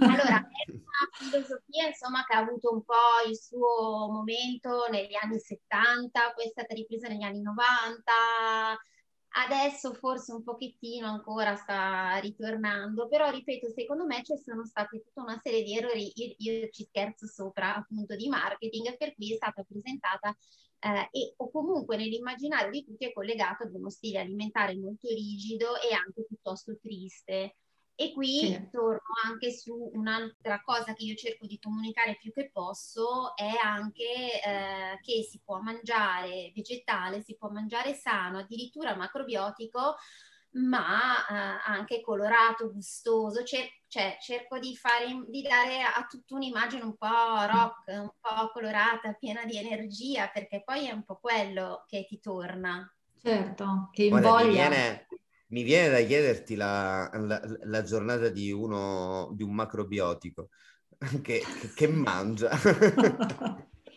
Allora, 0.00 0.38
è 0.38 0.70
una 0.70 1.08
filosofia 1.12 1.88
insomma 1.88 2.24
che 2.24 2.34
ha 2.34 2.38
avuto 2.38 2.72
un 2.72 2.82
po' 2.82 3.28
il 3.28 3.36
suo 3.36 4.08
momento 4.10 4.86
negli 4.90 5.14
anni 5.20 5.38
70, 5.38 6.32
poi 6.34 6.46
è 6.46 6.48
stata 6.48 6.74
ripresa 6.74 7.08
negli 7.08 7.22
anni 7.22 7.42
90, 7.42 8.12
adesso 9.36 9.94
forse 9.94 10.32
un 10.32 10.44
pochettino 10.44 11.06
ancora 11.08 11.56
sta 11.56 12.16
ritornando, 12.16 13.08
però 13.08 13.30
ripeto, 13.30 13.70
secondo 13.74 14.06
me 14.06 14.22
ci 14.22 14.36
sono 14.36 14.64
state 14.64 15.02
tutta 15.02 15.22
una 15.22 15.40
serie 15.42 15.62
di 15.62 15.76
errori, 15.76 16.12
io, 16.14 16.34
io 16.38 16.68
ci 16.70 16.84
scherzo 16.84 17.26
sopra 17.26 17.74
appunto 17.74 18.14
di 18.14 18.28
marketing, 18.28 18.96
per 18.96 19.14
cui 19.14 19.32
è 19.32 19.36
stata 19.36 19.64
presentata 19.64 20.36
eh, 20.84 21.08
e, 21.10 21.34
o 21.38 21.50
comunque 21.50 21.96
nell'immaginario 21.96 22.70
di 22.70 22.84
tutti 22.84 23.06
è 23.06 23.12
collegato 23.12 23.62
ad 23.62 23.74
uno 23.74 23.88
stile 23.88 24.20
alimentare 24.20 24.76
molto 24.76 25.08
rigido 25.08 25.80
e 25.80 25.94
anche 25.94 26.26
piuttosto 26.26 26.76
triste. 26.78 27.56
E 27.96 28.12
qui 28.12 28.38
sì. 28.38 28.68
torno 28.72 29.00
anche 29.24 29.52
su 29.52 29.90
un'altra 29.94 30.60
cosa 30.62 30.92
che 30.94 31.04
io 31.04 31.14
cerco 31.14 31.46
di 31.46 31.60
comunicare 31.60 32.16
più 32.20 32.32
che 32.32 32.50
posso, 32.52 33.36
è 33.36 33.52
anche 33.62 34.42
eh, 34.44 34.98
che 35.00 35.22
si 35.22 35.40
può 35.44 35.60
mangiare 35.60 36.52
vegetale, 36.54 37.22
si 37.22 37.36
può 37.36 37.48
mangiare 37.50 37.94
sano, 37.94 38.38
addirittura 38.38 38.96
macrobiotico, 38.96 39.94
ma 40.54 41.26
eh, 41.26 41.60
anche 41.66 42.00
colorato, 42.00 42.72
gustoso. 42.72 43.42
Cer- 43.42 43.82
cioè, 43.88 44.16
cerco 44.20 44.58
di, 44.58 44.76
fare, 44.76 45.24
di 45.28 45.42
dare 45.42 45.82
a, 45.82 45.94
a 45.94 46.06
tutta 46.08 46.34
un'immagine 46.34 46.82
un 46.82 46.96
po' 46.96 47.06
rock, 47.06 47.86
un 47.88 48.10
po' 48.20 48.50
colorata, 48.52 49.12
piena 49.14 49.44
di 49.44 49.56
energia, 49.56 50.28
perché 50.28 50.62
poi 50.64 50.88
è 50.88 50.92
un 50.92 51.04
po' 51.04 51.18
quello 51.20 51.84
che 51.86 52.04
ti 52.08 52.20
torna. 52.20 52.92
Certo, 53.20 53.90
che 53.92 54.04
invoglia. 54.04 54.44
Mi 54.44 54.52
viene, 54.52 55.06
mi 55.48 55.62
viene 55.62 55.88
da 55.90 56.06
chiederti 56.06 56.54
la, 56.56 57.08
la, 57.12 57.40
la, 57.62 57.82
giornata 57.82 58.28
di 58.28 58.50
uno 58.52 59.30
di 59.34 59.42
un 59.42 59.54
macrobiotico 59.54 60.50
che, 61.22 61.42
che, 61.60 61.72
che 61.74 61.88
mangia. 61.88 62.50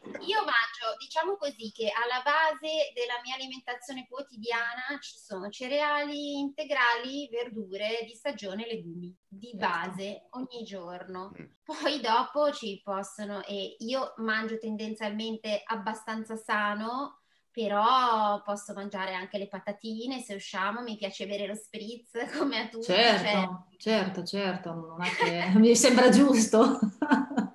Io 0.26 0.40
mangio, 0.44 0.67
diciamo 0.98 1.36
così, 1.38 1.72
che 1.72 1.92
alla 1.92 2.22
base 2.24 2.92
della 2.94 3.20
mia 3.24 3.36
alimentazione 3.36 4.08
quotidiana 4.08 4.98
ci 5.00 5.18
sono 5.18 5.50
cereali 5.50 6.40
integrali, 6.40 7.28
verdure 7.30 8.04
di 8.06 8.14
stagione, 8.14 8.68
legumi 8.68 9.16
di 9.28 9.52
certo. 9.52 9.58
base 9.58 10.28
ogni 10.32 10.64
giorno. 10.64 11.32
Mm. 11.40 11.46
Poi 11.64 12.00
dopo 12.00 12.52
ci 12.52 12.82
possono, 12.84 13.44
e 13.44 13.76
io 13.80 14.14
mangio 14.18 14.58
tendenzialmente 14.58 15.62
abbastanza 15.66 16.36
sano, 16.36 17.22
però 17.58 18.40
posso 18.44 18.74
mangiare 18.74 19.16
anche 19.16 19.40
le 19.40 19.48
patatine 19.48 20.22
se 20.22 20.36
usciamo, 20.36 20.84
mi 20.84 20.96
piace 20.96 21.26
bere 21.26 21.48
lo 21.48 21.56
spritz 21.56 22.12
come 22.38 22.60
a 22.60 22.68
tutti. 22.68 22.86
Certo, 22.86 23.24
cioè... 23.24 23.78
certo, 23.78 24.24
certo, 24.24 24.74
non 24.74 25.04
è 25.04 25.10
che 25.10 25.58
mi 25.58 25.76
sembra 25.76 26.10
giusto. 26.10 26.80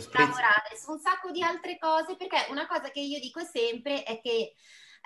Devo 0.00 0.18
lavorare 0.18 0.76
su 0.76 0.92
un 0.92 0.98
sacco 0.98 1.30
di 1.30 1.42
altre 1.42 1.78
cose 1.78 2.16
perché 2.16 2.46
una 2.50 2.66
cosa 2.66 2.90
che 2.90 3.00
io 3.00 3.18
dico 3.20 3.40
sempre 3.44 4.02
è 4.02 4.20
che 4.20 4.54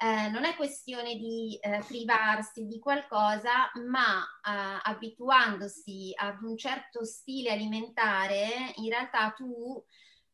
eh, 0.02 0.28
non 0.30 0.44
è 0.44 0.56
questione 0.56 1.14
di 1.16 1.58
eh, 1.60 1.82
privarsi 1.86 2.66
di 2.66 2.78
qualcosa, 2.78 3.70
ma 3.86 4.22
eh, 4.22 4.80
abituandosi 4.82 6.12
ad 6.14 6.42
un 6.42 6.56
certo 6.56 7.04
stile 7.04 7.52
alimentare, 7.52 8.72
in 8.76 8.88
realtà 8.88 9.30
tu 9.30 9.84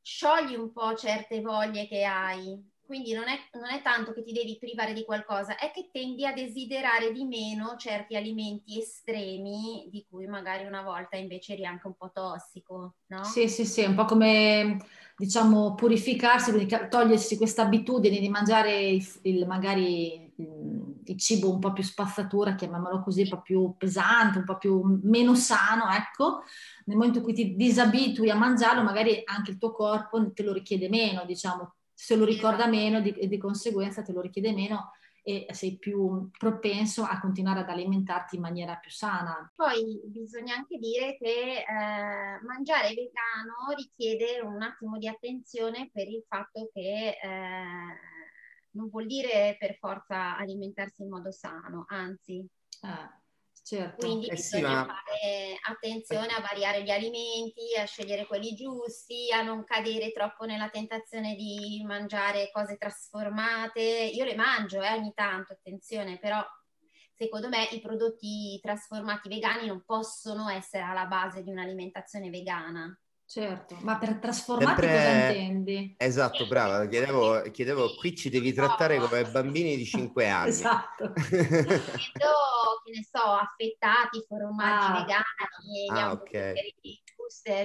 sciogli 0.00 0.54
un 0.54 0.72
po' 0.72 0.94
certe 0.94 1.40
voglie 1.40 1.86
che 1.86 2.04
hai 2.04 2.58
quindi 2.88 3.12
non 3.12 3.28
è, 3.28 3.38
non 3.52 3.68
è, 3.68 3.82
tanto 3.82 4.14
che 4.14 4.22
ti 4.22 4.32
devi 4.32 4.56
privare 4.58 4.94
di 4.94 5.04
qualcosa, 5.04 5.58
è 5.58 5.70
che 5.70 5.90
tendi 5.92 6.24
a 6.24 6.32
desiderare 6.32 7.12
di 7.12 7.26
meno 7.26 7.76
certi 7.76 8.16
alimenti 8.16 8.80
estremi 8.80 9.88
di 9.90 10.06
cui 10.08 10.26
magari 10.26 10.64
una 10.64 10.80
volta 10.80 11.18
invece 11.18 11.52
eri 11.52 11.66
anche 11.66 11.86
un 11.86 11.94
po' 11.96 12.10
tossico, 12.10 12.94
no? 13.08 13.22
Sì, 13.24 13.46
sì, 13.46 13.66
sì, 13.66 13.84
un 13.84 13.94
po' 13.94 14.06
come 14.06 14.78
diciamo 15.18 15.74
purificarsi, 15.74 16.66
togliersi 16.88 17.36
questa 17.36 17.62
abitudine 17.62 18.20
di 18.20 18.30
mangiare 18.30 18.80
il, 18.88 19.06
il 19.24 19.46
magari 19.46 20.32
il 20.38 21.18
cibo 21.18 21.50
un 21.50 21.58
po' 21.58 21.72
più 21.72 21.82
spazzatura, 21.82 22.54
chiamiamolo 22.54 23.02
così, 23.02 23.22
un 23.22 23.28
po' 23.28 23.42
più 23.42 23.74
pesante, 23.76 24.38
un 24.38 24.44
po' 24.44 24.56
più 24.56 25.00
meno 25.02 25.34
sano, 25.34 25.90
ecco, 25.90 26.42
nel 26.86 26.96
momento 26.96 27.18
in 27.18 27.24
cui 27.24 27.34
ti 27.34 27.54
disabitui 27.54 28.30
a 28.30 28.34
mangiarlo, 28.34 28.82
magari 28.82 29.20
anche 29.24 29.50
il 29.50 29.58
tuo 29.58 29.72
corpo 29.72 30.32
te 30.32 30.42
lo 30.42 30.52
richiede 30.52 30.88
meno, 30.88 31.24
diciamo, 31.26 31.74
se 32.00 32.14
lo 32.14 32.24
ricorda 32.24 32.68
esatto. 32.68 32.76
meno 32.76 33.00
di, 33.00 33.26
di 33.26 33.38
conseguenza 33.38 34.02
te 34.02 34.12
lo 34.12 34.20
richiede 34.20 34.52
meno 34.52 34.92
e 35.20 35.46
sei 35.50 35.76
più 35.78 36.30
propenso 36.38 37.02
a 37.02 37.18
continuare 37.18 37.60
ad 37.60 37.68
alimentarti 37.68 38.36
in 38.36 38.40
maniera 38.40 38.76
più 38.76 38.88
sana. 38.88 39.52
Poi 39.54 40.00
bisogna 40.04 40.54
anche 40.54 40.78
dire 40.78 41.18
che 41.18 41.58
eh, 41.58 42.44
mangiare 42.46 42.94
vegano 42.94 43.74
richiede 43.76 44.40
un 44.40 44.62
attimo 44.62 44.96
di 44.96 45.08
attenzione 45.08 45.90
per 45.92 46.06
il 46.06 46.24
fatto 46.26 46.70
che 46.72 47.18
eh, 47.20 47.98
non 48.70 48.88
vuol 48.88 49.06
dire 49.06 49.56
per 49.58 49.76
forza 49.78 50.36
alimentarsi 50.38 51.02
in 51.02 51.08
modo 51.08 51.32
sano, 51.32 51.84
anzi. 51.88 52.46
Eh. 52.82 53.26
Certo. 53.68 54.06
Quindi 54.06 54.28
eh 54.28 54.34
bisogna 54.34 54.66
sì, 54.66 54.72
ma... 54.72 54.84
fare 54.86 55.58
attenzione 55.68 56.32
a 56.32 56.40
variare 56.40 56.82
gli 56.82 56.90
alimenti, 56.90 57.76
a 57.76 57.84
scegliere 57.84 58.24
quelli 58.24 58.54
giusti, 58.54 59.30
a 59.30 59.42
non 59.42 59.62
cadere 59.64 60.10
troppo 60.10 60.46
nella 60.46 60.70
tentazione 60.70 61.34
di 61.34 61.84
mangiare 61.84 62.50
cose 62.50 62.78
trasformate. 62.78 63.82
Io 63.82 64.24
le 64.24 64.36
mangio 64.36 64.80
eh, 64.80 64.94
ogni 64.94 65.12
tanto, 65.14 65.52
attenzione, 65.52 66.18
però 66.18 66.42
secondo 67.14 67.50
me 67.50 67.68
i 67.72 67.80
prodotti 67.82 68.58
trasformati 68.62 69.28
vegani 69.28 69.66
non 69.66 69.84
possono 69.84 70.48
essere 70.48 70.84
alla 70.84 71.04
base 71.04 71.42
di 71.42 71.50
un'alimentazione 71.50 72.30
vegana. 72.30 72.98
Certo, 73.30 73.76
ma 73.82 73.98
per 73.98 74.14
trasformati 74.14 74.80
Sempre... 74.80 74.96
cosa 74.96 75.10
intendi? 75.10 75.94
Esatto, 75.98 76.46
brava, 76.46 76.86
chiedevo, 76.86 77.42
chiedevo, 77.50 77.94
qui 77.96 78.16
ci 78.16 78.30
devi 78.30 78.54
trattare 78.54 78.96
come 78.98 79.22
bambini 79.24 79.76
di 79.76 79.84
5 79.84 80.24
anni. 80.32 80.48
esatto. 80.48 81.12
Che 82.88 82.94
ne 82.94 83.04
so, 83.04 83.20
affettati, 83.20 84.24
formaggi 84.26 84.86
ah. 84.86 84.92
vegani, 84.94 85.88
ah, 85.90 86.12
okay. 86.12 86.54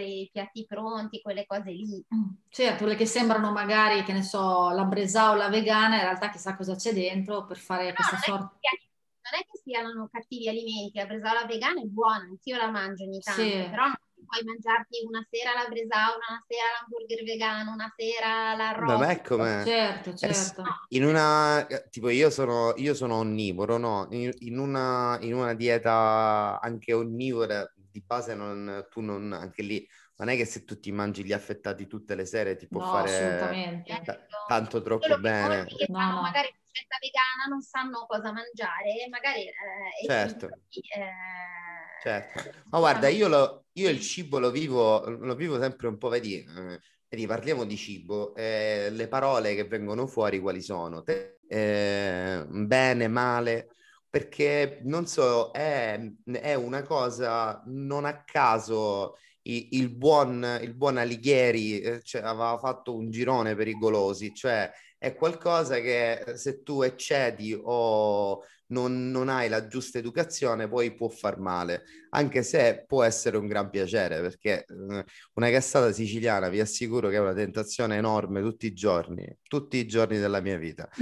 i 0.01 0.29
piatti 0.34 0.65
pronti, 0.67 1.22
quelle 1.22 1.46
cose 1.46 1.72
lì. 1.72 2.05
Mm, 2.13 2.29
certo, 2.50 2.84
quelle 2.84 2.98
che 2.98 3.05
sembrano 3.05 3.53
magari, 3.53 4.03
che 4.03 4.12
ne 4.12 4.22
so, 4.22 4.70
la 4.72 4.84
bresaola 4.84 5.48
vegana, 5.48 5.96
in 5.96 6.01
realtà 6.01 6.29
chissà 6.29 6.58
cosa 6.58 6.75
c'è 6.75 6.91
dentro 6.91 7.46
per 7.46 7.55
fare 7.58 7.88
no, 7.88 7.93
questa 7.93 8.17
sorta... 8.17 8.51
Non 8.60 9.39
è 9.39 9.46
che 9.50 9.62
siano 9.63 10.10
cattivi 10.12 10.50
alimenti, 10.50 10.98
la 10.98 11.05
bresaola 11.05 11.46
vegana 11.46 11.79
è 11.79 11.86
buona, 11.86 12.25
anch'io 12.25 12.58
la 12.58 12.70
mangio 12.70 13.05
ogni 13.05 13.22
tanto, 13.22 13.41
sì. 13.41 13.67
però 13.70 13.86
puoi 14.34 14.44
mangiarti 14.44 15.06
una 15.06 15.25
sera 15.30 15.54
la 15.54 15.70
bresaola, 15.70 16.25
una 16.30 16.44
sera 16.48 16.63
l'hamburger 16.80 17.24
vegano, 17.24 17.72
una 17.74 17.94
sera 17.96 18.56
la 18.56 18.72
roba. 18.72 18.98
Ma 18.98 19.12
ecco, 19.12 19.38
ma... 19.38 19.63
Certo, 19.63 20.16
certo. 20.16 20.63
In 20.90 21.06
una, 21.06 21.68
tipo 21.92 22.10
io 22.10 22.32
sono, 22.32 22.74
io 22.78 22.96
sono 22.96 23.18
onnivoro, 23.18 23.78
no? 23.78 24.08
In, 24.10 24.32
in, 24.40 24.58
una, 24.58 25.18
in 25.22 25.36
una 25.36 25.54
dieta 25.54 26.60
anche 26.60 26.94
onnivora, 26.94 27.72
di 27.75 28.02
base 28.02 28.34
non, 28.34 28.88
tu 28.90 29.02
non, 29.02 29.32
anche 29.34 29.62
lì, 29.62 29.88
non 30.16 30.30
è 30.30 30.36
che 30.36 30.46
se 30.46 30.63
tu 30.66 30.80
ti 30.80 30.92
mangi 30.92 31.24
gli 31.24 31.34
affettati 31.34 31.86
tutte 31.86 32.16
le 32.16 32.25
sere 32.25 32.56
ti 32.56 32.68
può 32.68 32.80
no, 32.80 32.88
fare 32.88 33.84
t- 33.86 34.20
tanto 34.48 34.82
troppo 34.82 35.16
bene. 35.20 35.66
Che 35.66 35.86
no, 35.90 36.00
fanno 36.00 36.16
no. 36.16 36.22
magari 36.22 36.52
ricetta 36.74 36.98
vegana 37.00 37.46
non 37.50 37.62
sanno 37.62 38.06
cosa 38.08 38.32
mangiare, 38.32 39.08
magari... 39.10 39.44
Eh, 39.44 40.06
certo. 40.08 40.48
Quindi, 40.48 40.90
eh, 40.96 41.62
Certo, 42.04 42.52
ma 42.70 42.80
guarda, 42.80 43.08
io, 43.08 43.30
lo, 43.30 43.68
io, 43.72 43.90
il 43.90 44.02
cibo 44.02 44.38
lo 44.38 44.52
vivo, 44.52 45.08
lo 45.08 45.36
vivo 45.36 45.58
sempre 45.58 45.88
un 45.88 45.98
po', 45.98 46.10
vedi, 46.10 46.36
eh, 46.36 46.82
vedi 47.08 47.26
parliamo 47.26 47.64
di 47.64 47.78
cibo, 47.78 48.36
eh, 48.36 48.90
le 48.92 49.08
parole 49.08 49.56
che 49.56 49.64
vengono 49.64 50.06
fuori 50.06 50.42
quali 50.42 50.62
sono? 50.62 51.02
Eh, 51.06 52.46
bene, 52.46 53.08
male, 53.08 53.70
perché 54.10 54.82
non 54.84 55.08
so, 55.08 55.52
è, 55.52 55.98
è, 56.26 56.56
una 56.56 56.84
cosa, 56.84 57.63
non 57.68 58.04
a 58.04 58.22
caso 58.26 59.16
il, 59.44 59.70
il, 59.72 59.89
buon, 59.89 60.60
il 60.62 60.74
buon 60.74 60.98
Alighieri 60.98 61.80
eh, 61.80 62.02
cioè, 62.04 62.22
aveva 62.22 62.58
fatto 62.58 62.94
un 62.98 63.12
girone 63.12 63.56
per 63.56 63.70
i 63.70 63.78
golosi, 63.78 64.34
cioè 64.34 64.70
è 65.04 65.16
qualcosa 65.16 65.82
che 65.82 66.24
se 66.36 66.63
tu 66.63 66.82
eccedi 66.82 67.54
o 67.62 68.42
non, 68.68 69.12
non, 69.12 69.28
hai 69.28 69.50
la 69.50 69.68
giusta 69.68 69.98
educazione, 69.98 70.70
poi 70.70 70.96
può 70.96 71.10
far 71.10 71.39
male, 71.39 71.84
anche 72.12 72.42
se 72.42 72.86
può 72.88 73.04
essere 73.04 73.36
un 73.36 73.46
gran 73.46 73.70
piacere, 73.70 74.22
perché 74.22 74.66
eh, 74.66 75.04
una 75.34 75.50
cassata 75.50 75.92
siciliana 75.92 76.48
vi 76.48 76.62
assicuro 76.62 77.10
che 77.10 77.18
è 77.18 77.20
una 77.20 77.34
tentazione 77.34 77.98
enorme 77.98 78.39
tutti 78.39 78.66
i 78.66 78.72
giorni, 78.74 79.28
tutti 79.44 79.76
i 79.76 79.86
giorni 79.86 80.20
della 80.20 80.39
mia 80.39 80.56
vita. 80.56 80.88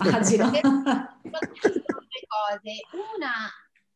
Immagino. 0.00 0.50
cose. 2.34 2.80
Una 3.14 3.50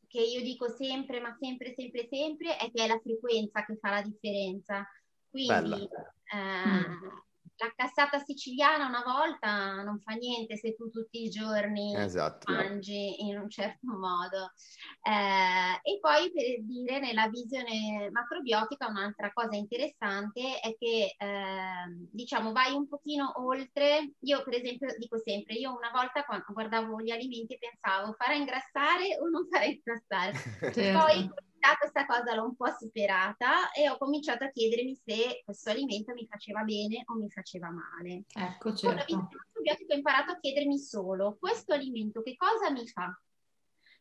che 0.06 0.20
io 0.20 0.42
dico 0.42 0.68
sempre, 0.68 1.20
ma 1.20 1.34
sempre, 1.40 1.72
sempre, 1.74 2.06
sempre, 2.10 2.58
è 2.58 2.70
che 2.70 2.84
è 2.84 2.86
la 2.86 3.00
frequenza 3.02 3.64
che 3.64 3.78
fa 3.80 3.90
la 3.92 4.02
differenza. 4.02 4.86
Quindi 5.30 5.88
eh, 6.34 7.26
la 7.58 7.72
cassata 7.74 8.18
siciliana 8.18 8.86
una 8.86 9.02
volta 9.04 9.82
non 9.82 9.98
fa 10.00 10.14
niente 10.14 10.56
se 10.56 10.74
tu 10.76 10.90
tutti 10.90 11.24
i 11.24 11.28
giorni 11.28 11.96
esatto. 11.96 12.52
mangi 12.52 13.26
in 13.28 13.38
un 13.38 13.50
certo 13.50 13.86
modo. 13.86 14.52
Eh, 15.02 15.90
e 15.90 15.98
poi 16.00 16.30
per 16.32 16.62
dire 16.62 17.00
nella 17.00 17.28
visione 17.28 18.10
macrobiotica 18.10 18.86
un'altra 18.86 19.32
cosa 19.32 19.56
interessante 19.56 20.60
è 20.60 20.76
che 20.78 21.16
eh, 21.18 22.08
diciamo 22.12 22.52
vai 22.52 22.72
un 22.74 22.86
pochino 22.88 23.32
oltre, 23.36 24.12
io 24.20 24.42
per 24.44 24.54
esempio 24.54 24.94
dico 24.96 25.18
sempre, 25.18 25.54
io 25.54 25.74
una 25.74 25.90
volta 25.92 26.24
quando 26.24 26.46
guardavo 26.48 27.00
gli 27.00 27.10
alimenti 27.10 27.58
pensavo 27.58 28.12
farà 28.12 28.34
ingrassare 28.34 29.18
o 29.20 29.28
non 29.28 29.46
farà 29.50 29.64
ingrassare. 29.64 30.32
Certo. 30.78 30.98
Poi 30.98 31.30
questa 31.78 32.06
cosa 32.06 32.34
l'ho 32.34 32.44
un 32.44 32.56
po' 32.56 32.70
superata 32.78 33.70
e 33.72 33.88
ho 33.88 33.98
cominciato 33.98 34.44
a 34.44 34.50
chiedermi 34.50 34.94
se 34.94 35.42
questo 35.44 35.70
alimento 35.70 36.12
mi 36.12 36.26
faceva 36.26 36.62
bene 36.62 37.02
o 37.06 37.14
mi 37.14 37.30
faceva 37.30 37.70
male. 37.70 38.24
Ecco, 38.32 38.74
certo. 38.74 39.14
Con 39.14 39.28
ho 39.28 39.94
imparato 39.94 40.32
a 40.32 40.38
chiedermi 40.38 40.78
solo, 40.78 41.36
questo 41.38 41.72
alimento 41.72 42.22
che 42.22 42.36
cosa 42.36 42.70
mi 42.70 42.86
fa? 42.86 43.10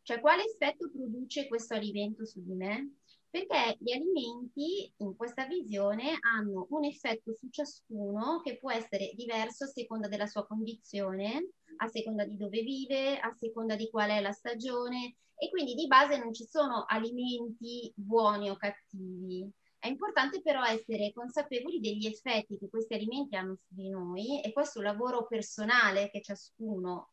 Cioè, 0.03 0.21
quale 0.21 0.45
effetto 0.45 0.89
produce 0.89 1.47
questo 1.47 1.73
alimento 1.73 2.25
su 2.25 2.41
di 2.41 2.53
me? 2.53 2.99
Perché 3.29 3.75
gli 3.79 3.91
alimenti 3.91 4.91
in 4.97 5.15
questa 5.17 5.45
visione 5.45 6.17
hanno 6.21 6.67
un 6.69 6.85
effetto 6.85 7.33
su 7.33 7.49
ciascuno 7.49 8.39
che 8.41 8.57
può 8.57 8.71
essere 8.71 9.11
diverso 9.15 9.65
a 9.65 9.67
seconda 9.67 10.07
della 10.07 10.25
sua 10.25 10.47
condizione, 10.47 11.49
a 11.77 11.87
seconda 11.87 12.23
di 12.23 12.37
dove 12.37 12.61
vive, 12.61 13.19
a 13.19 13.33
seconda 13.35 13.75
di 13.75 13.89
qual 13.89 14.09
è 14.11 14.21
la 14.21 14.31
stagione 14.31 15.17
e 15.37 15.49
quindi 15.49 15.75
di 15.75 15.87
base 15.87 16.17
non 16.17 16.33
ci 16.33 16.45
sono 16.45 16.85
alimenti 16.87 17.91
buoni 17.95 18.49
o 18.49 18.57
cattivi. 18.57 19.49
È 19.79 19.87
importante 19.87 20.41
però 20.41 20.63
essere 20.63 21.13
consapevoli 21.13 21.79
degli 21.79 22.07
effetti 22.07 22.57
che 22.57 22.67
questi 22.67 22.95
alimenti 22.95 23.35
hanno 23.35 23.55
su 23.55 23.67
di 23.67 23.89
noi 23.89 24.41
e 24.41 24.51
questo 24.51 24.79
è 24.79 24.81
un 24.81 24.87
lavoro 24.87 25.27
personale 25.27 26.09
che 26.09 26.21
ciascuno 26.21 27.11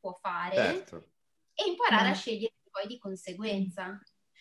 può 0.00 0.12
fare 0.20 0.56
certo. 0.56 1.10
e 1.54 1.68
imparare 1.70 2.08
mm. 2.08 2.12
a 2.12 2.14
scegliere 2.14 2.54
poi 2.70 2.86
di 2.88 2.98
conseguenza. 2.98 3.98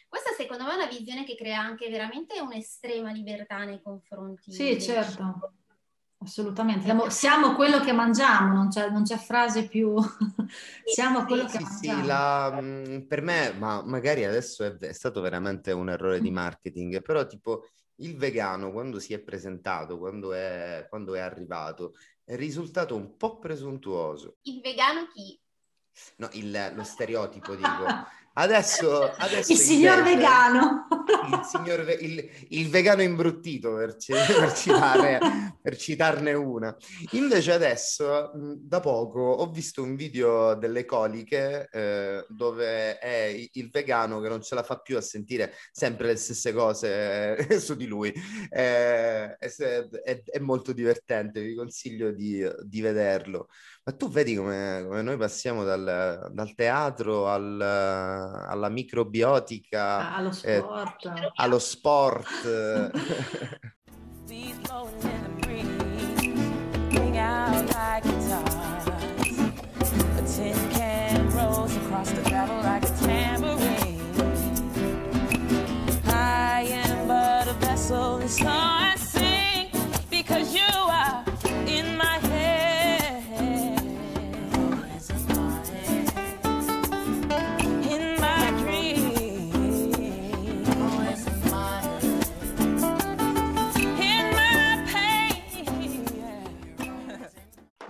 Questa 0.07 0.31
secondo 0.31 0.63
me 0.63 0.71
è 0.71 0.75
una 0.75 0.87
visione 0.87 1.23
che 1.25 1.35
crea 1.35 1.59
anche 1.59 1.89
veramente 1.89 2.39
un'estrema 2.39 3.11
libertà 3.11 3.63
nei 3.63 3.81
confronti. 3.81 4.51
Sì, 4.51 4.81
certo. 4.81 5.53
Assolutamente, 6.25 6.85
siamo, 6.85 7.09
siamo, 7.09 7.53
quello 7.53 7.79
che 7.79 7.91
mangiamo, 7.91 8.51
non 8.51 8.69
c'è, 8.69 8.89
non 8.89 9.03
c'è 9.03 9.17
frase 9.17 9.67
più... 9.67 9.93
siamo 10.83 11.23
quello 11.25 11.47
sì, 11.47 11.57
che 11.57 11.65
sì, 11.65 11.88
mangiamo. 11.88 12.01
Sì, 12.01 12.07
la, 12.07 12.59
mm, 12.61 12.99
per 13.01 13.21
me, 13.21 13.53
ma 13.53 13.83
magari 13.85 14.25
adesso 14.25 14.63
è, 14.63 14.75
è, 14.75 14.91
stato 14.91 15.21
veramente 15.21 15.71
un 15.71 15.88
errore 15.88 16.19
di 16.19 16.31
marketing, 16.31 17.03
però 17.03 17.27
tipo 17.27 17.69
il 17.97 18.17
vegano 18.17 18.71
quando 18.71 18.99
si 18.99 19.13
è 19.13 19.19
presentato, 19.19 19.99
quando 19.99 20.33
è, 20.33 20.88
quando 20.89 21.13
è 21.13 21.19
arrivato, 21.19 21.93
è 22.23 22.35
risultato 22.35 22.95
un 22.95 23.15
po' 23.17 23.38
presuntuoso. 23.38 24.38
Il 24.43 24.61
vegano 24.61 25.07
chi? 25.13 25.39
No, 26.17 26.27
il, 26.33 26.71
lo 26.73 26.83
stereotipo 26.83 27.53
dico. 27.55 27.85
Adesso, 28.38 29.13
adesso 29.17 29.53
il 29.53 29.57
signor 29.57 29.99
invece, 29.99 30.15
vegano. 30.17 30.88
Il, 31.27 31.41
signor, 31.43 31.95
il, 31.99 32.29
il, 32.49 32.69
vegano 32.69 33.01
imbruttito, 33.01 33.75
per, 33.75 33.95
per, 34.05 34.53
citare, 34.53 35.19
per, 35.61 35.75
citarne 35.77 36.33
una. 36.33 36.75
Invece 37.11 37.51
adesso, 37.51 38.31
da 38.33 38.79
poco, 38.79 39.19
ho 39.19 39.49
visto 39.49 39.83
un 39.83 39.95
video 39.95 40.55
delle 40.55 40.85
coliche 40.85 41.67
eh, 41.71 42.25
dove 42.29 42.97
è 42.97 43.47
il 43.53 43.69
vegano 43.71 44.19
che 44.19 44.29
non 44.29 44.41
ce 44.41 44.55
la 44.55 44.63
fa 44.63 44.79
più 44.79 44.97
a 44.97 45.01
sentire 45.01 45.53
sempre 45.71 46.07
le 46.07 46.15
stesse 46.15 46.53
cose 46.53 47.35
eh, 47.35 47.59
su 47.59 47.75
di 47.75 47.85
lui. 47.85 48.13
Eh, 48.49 49.35
è, 49.35 49.49
è, 50.03 50.23
è, 50.23 50.39
molto 50.39 50.73
divertente, 50.73 51.41
vi 51.41 51.55
consiglio 51.55 52.11
di, 52.11 52.47
di 52.63 52.81
vederlo. 52.81 53.47
Ma 53.87 53.93
tu 53.93 54.09
vedi 54.09 54.35
come, 54.35 54.83
come 54.87 55.03
noi 55.03 55.15
passiamo 55.15 55.63
dal, 55.63 56.31
dal 56.31 56.55
teatro 56.55 57.27
al, 57.27 57.61
alla 57.61 58.67
microbiotica, 58.69 60.15
allo 60.15 60.31
sport. 60.31 60.94
Eh, 61.01 61.31
allo 61.36 61.60
sport. 61.60 62.27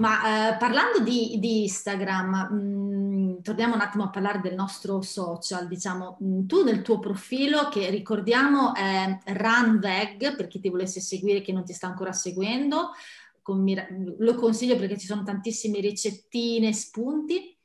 Ma 0.05 0.53
eh, 0.53 0.57
parlando 0.57 0.99
di, 0.99 1.37
di 1.39 1.63
Instagram, 1.63 2.49
mh, 2.51 2.57
mm, 2.57 3.41
torniamo 3.41 3.73
un 3.73 3.81
attimo 3.81 4.03
a 4.03 4.11
parlare 4.11 4.39
del 4.39 4.53
nostro 4.53 5.01
social, 5.01 5.67
diciamo, 5.67 6.17
mh, 6.19 6.27
mm, 6.27 6.45
tu 6.45 6.63
nel 6.63 6.83
tuo 6.83 6.99
profilo, 6.99 7.69
che 7.69 7.89
ricordiamo 7.89 8.75
è 8.75 9.17
RunVeg, 9.25 10.35
per 10.35 10.45
chi 10.45 10.59
ti 10.59 10.69
volesse 10.69 10.99
seguire 10.99 11.41
che 11.41 11.51
non 11.51 11.65
ti 11.65 11.73
sta 11.73 11.87
ancora 11.87 12.11
seguendo, 12.11 12.91
lo 14.19 14.35
consiglio 14.35 14.75
perché 14.75 14.95
ci 14.95 15.07
sono 15.07 15.23
tantissime 15.23 15.79
ricettine, 15.79 16.71
spunti. 16.71 17.57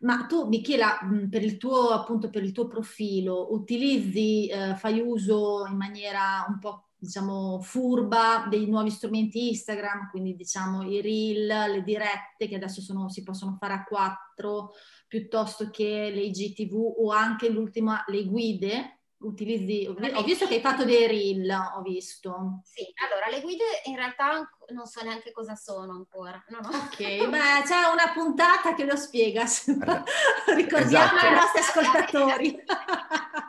Ma 0.00 0.26
tu, 0.26 0.48
Michela, 0.48 1.00
mm, 1.02 1.28
per 1.30 1.42
il 1.42 1.56
tuo, 1.56 1.88
appunto, 1.92 2.28
per 2.28 2.42
il 2.42 2.52
tuo 2.52 2.66
profilo, 2.66 3.54
utilizzi, 3.54 4.48
eh, 4.48 4.76
fai 4.76 5.00
uso 5.00 5.64
in 5.66 5.76
maniera 5.78 6.44
un 6.46 6.58
po' 6.58 6.85
diciamo, 7.06 7.60
furba 7.60 8.46
dei 8.50 8.68
nuovi 8.68 8.90
strumenti 8.90 9.48
Instagram, 9.48 10.10
quindi 10.10 10.34
diciamo 10.34 10.82
i 10.82 11.00
reel, 11.00 11.46
le 11.70 11.82
dirette 11.82 12.48
che 12.48 12.56
adesso 12.56 12.82
sono, 12.82 13.08
si 13.08 13.22
possono 13.22 13.56
fare 13.58 13.72
a 13.72 13.84
quattro, 13.84 14.72
piuttosto 15.08 15.70
che 15.70 16.10
le 16.12 16.20
IGTV 16.20 16.74
o 16.74 17.10
anche 17.10 17.48
l'ultima, 17.48 18.04
le 18.08 18.24
guide. 18.24 18.90
Utilizzi, 19.18 19.86
ho 19.86 20.22
visto 20.22 20.46
che 20.46 20.56
hai 20.56 20.60
fatto 20.60 20.84
dei 20.84 21.06
reel, 21.06 21.50
ho 21.50 21.80
visto. 21.80 22.60
Sì, 22.64 22.84
allora 23.08 23.34
le 23.34 23.40
guide 23.40 23.64
in 23.84 23.96
realtà 23.96 24.46
non 24.74 24.84
so 24.84 25.02
neanche 25.02 25.32
cosa 25.32 25.54
sono 25.54 25.92
ancora. 25.92 26.44
No, 26.48 26.58
no. 26.60 26.68
Ok, 26.68 26.98
beh, 27.26 27.62
c'è 27.64 27.88
una 27.90 28.12
puntata 28.12 28.74
che 28.74 28.84
lo 28.84 28.94
spiega. 28.94 29.44
Ricordiamo 30.54 31.16
esatto. 31.16 31.26
ai 31.26 31.34
nostri 31.34 31.60
ascoltatori. 31.60 32.64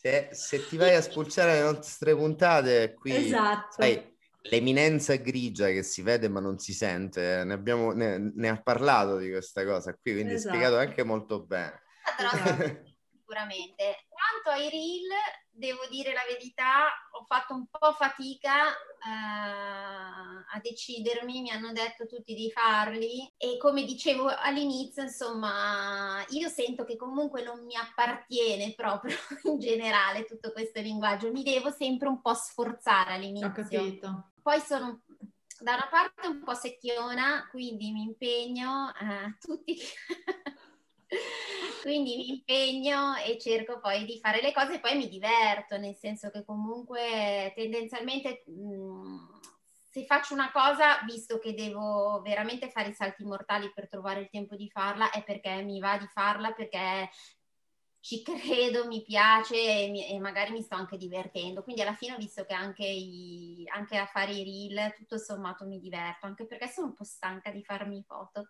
Se, 0.00 0.28
se, 0.30 0.64
ti 0.68 0.76
vai 0.76 0.94
a 0.94 1.02
spulciare 1.02 1.54
le 1.54 1.62
nostre 1.62 2.14
puntate, 2.14 2.94
qui 2.94 3.16
esatto. 3.16 3.82
sai, 3.82 4.16
l'eminenza 4.42 5.16
grigia 5.16 5.66
che 5.66 5.82
si 5.82 6.02
vede 6.02 6.28
ma 6.28 6.38
non 6.38 6.58
si 6.58 6.72
sente, 6.72 7.42
ne, 7.42 7.52
abbiamo, 7.52 7.92
ne, 7.92 8.32
ne 8.32 8.48
ha 8.48 8.62
parlato 8.62 9.16
di 9.16 9.28
questa 9.28 9.64
cosa 9.64 9.92
qui, 10.00 10.12
quindi 10.12 10.34
esatto. 10.34 10.54
è 10.54 10.56
spiegato 10.56 10.78
anche 10.78 11.02
molto 11.02 11.44
bene. 11.44 11.82
Sicuramente. 13.10 14.06
Quanto 14.08 14.50
ai 14.50 14.70
reel, 14.70 15.08
devo 15.58 15.86
dire 15.90 16.12
la 16.12 16.22
verità, 16.26 16.86
ho 17.10 17.24
fatto 17.24 17.52
un 17.52 17.66
po' 17.66 17.92
fatica 17.92 18.68
eh, 18.70 20.44
a 20.50 20.60
decidermi, 20.62 21.40
mi 21.40 21.50
hanno 21.50 21.72
detto 21.72 22.06
tutti 22.06 22.32
di 22.34 22.50
farli 22.50 23.30
e 23.36 23.56
come 23.58 23.84
dicevo 23.84 24.28
all'inizio, 24.28 25.02
insomma, 25.02 26.24
io 26.28 26.48
sento 26.48 26.84
che 26.84 26.96
comunque 26.96 27.42
non 27.42 27.64
mi 27.64 27.74
appartiene 27.74 28.72
proprio 28.74 29.16
in 29.44 29.58
generale 29.58 30.24
tutto 30.24 30.52
questo 30.52 30.80
linguaggio, 30.80 31.32
mi 31.32 31.42
devo 31.42 31.70
sempre 31.70 32.08
un 32.08 32.20
po' 32.20 32.34
sforzare 32.34 33.14
all'inizio. 33.14 33.48
Ho 33.48 33.52
capito. 33.52 34.30
Poi 34.40 34.60
sono 34.60 35.00
da 35.60 35.74
una 35.74 35.88
parte 35.90 36.28
un 36.28 36.42
po' 36.44 36.54
secchiona, 36.54 37.48
quindi 37.50 37.90
mi 37.90 38.02
impegno 38.02 38.92
eh, 38.94 39.36
tutti 39.40 39.76
Quindi 41.88 42.16
mi 42.16 42.28
impegno 42.28 43.16
e 43.16 43.38
cerco 43.38 43.80
poi 43.80 44.04
di 44.04 44.18
fare 44.20 44.42
le 44.42 44.52
cose 44.52 44.74
e 44.74 44.78
poi 44.78 44.94
mi 44.98 45.08
diverto, 45.08 45.78
nel 45.78 45.96
senso 45.96 46.28
che 46.28 46.44
comunque 46.44 47.50
tendenzialmente 47.54 48.44
mh, 48.44 49.40
se 49.90 50.04
faccio 50.04 50.34
una 50.34 50.50
cosa, 50.52 51.00
visto 51.06 51.38
che 51.38 51.54
devo 51.54 52.20
veramente 52.20 52.68
fare 52.68 52.90
i 52.90 52.92
salti 52.92 53.24
mortali 53.24 53.72
per 53.72 53.88
trovare 53.88 54.20
il 54.20 54.28
tempo 54.28 54.54
di 54.54 54.68
farla, 54.68 55.08
è 55.08 55.24
perché 55.24 55.62
mi 55.62 55.80
va 55.80 55.96
di 55.96 56.06
farla, 56.08 56.52
perché 56.52 57.08
ci 58.00 58.22
credo, 58.22 58.86
mi 58.86 59.02
piace 59.02 59.56
e, 59.56 59.90
mi, 59.90 60.08
e, 60.08 60.18
magari 60.18 60.52
mi 60.52 60.62
sto 60.62 60.76
anche 60.76 60.96
divertendo. 60.96 61.62
Quindi 61.62 61.82
alla 61.82 61.94
fine 61.94 62.14
ho 62.14 62.18
visto 62.18 62.44
che 62.44 62.54
anche, 62.54 62.86
i, 62.86 63.64
anche, 63.74 63.96
a 63.96 64.06
fare 64.06 64.32
i 64.32 64.44
reel 64.44 64.94
tutto 64.94 65.18
sommato 65.18 65.66
mi 65.66 65.78
diverto, 65.78 66.26
anche 66.26 66.46
perché 66.46 66.68
sono 66.68 66.88
un 66.88 66.94
po' 66.94 67.04
stanca 67.04 67.50
di 67.50 67.62
farmi 67.62 68.02
foto. 68.06 68.48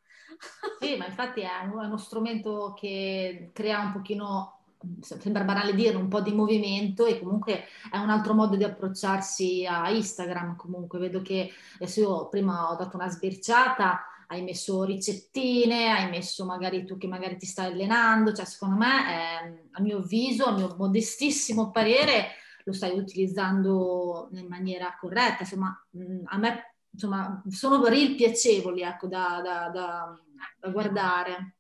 Sì, 0.81 0.97
ma 0.97 1.07
infatti 1.07 1.41
è 1.41 1.65
uno 1.71 1.97
strumento 1.97 2.75
che 2.77 3.51
crea 3.53 3.81
un 3.81 3.93
pochino 3.93 4.59
sembra 5.01 5.43
banale 5.43 5.75
dire, 5.75 5.97
un 5.97 6.09
po' 6.09 6.21
di 6.21 6.33
movimento 6.33 7.05
e 7.05 7.19
comunque 7.19 7.65
è 7.91 7.99
un 7.99 8.11
altro 8.11 8.35
modo 8.35 8.57
di 8.57 8.65
approcciarsi 8.65 9.67
a 9.67 9.91
Instagram. 9.91 10.57
Comunque 10.57 10.99
vedo 10.99 11.21
che 11.21 11.51
adesso 11.75 12.01
io 12.01 12.29
prima 12.29 12.71
ho 12.71 12.77
dato 12.77 12.97
una 12.97 13.09
sbirciata, 13.09 14.05
hai 14.31 14.43
messo 14.43 14.85
ricettine, 14.85 15.91
hai 15.91 16.09
messo 16.11 16.45
magari 16.45 16.85
tu 16.85 16.99
che 16.99 17.07
magari 17.07 17.37
ti 17.37 17.47
stai 17.47 17.73
allenando, 17.73 18.33
cioè 18.33 18.45
secondo 18.45 18.77
me, 18.77 19.07
è, 19.07 19.63
a 19.73 19.81
mio 19.81 19.99
avviso, 19.99 20.45
a 20.45 20.53
mio 20.53 20.75
modestissimo 20.77 21.71
parere, 21.71 22.33
lo 22.65 22.73
stai 22.73 22.99
utilizzando 22.99 24.29
in 24.33 24.47
maniera 24.47 24.97
corretta, 25.01 25.39
insomma, 25.41 25.87
a 26.25 26.37
me 26.37 26.75
insomma, 26.91 27.43
sono 27.49 27.83
reel 27.87 28.17
piacevoli 28.17 28.83
ecco, 28.83 29.07
da, 29.07 29.41
da, 29.43 29.69
da, 29.71 30.21
da 30.59 30.69
guardare. 30.69 31.57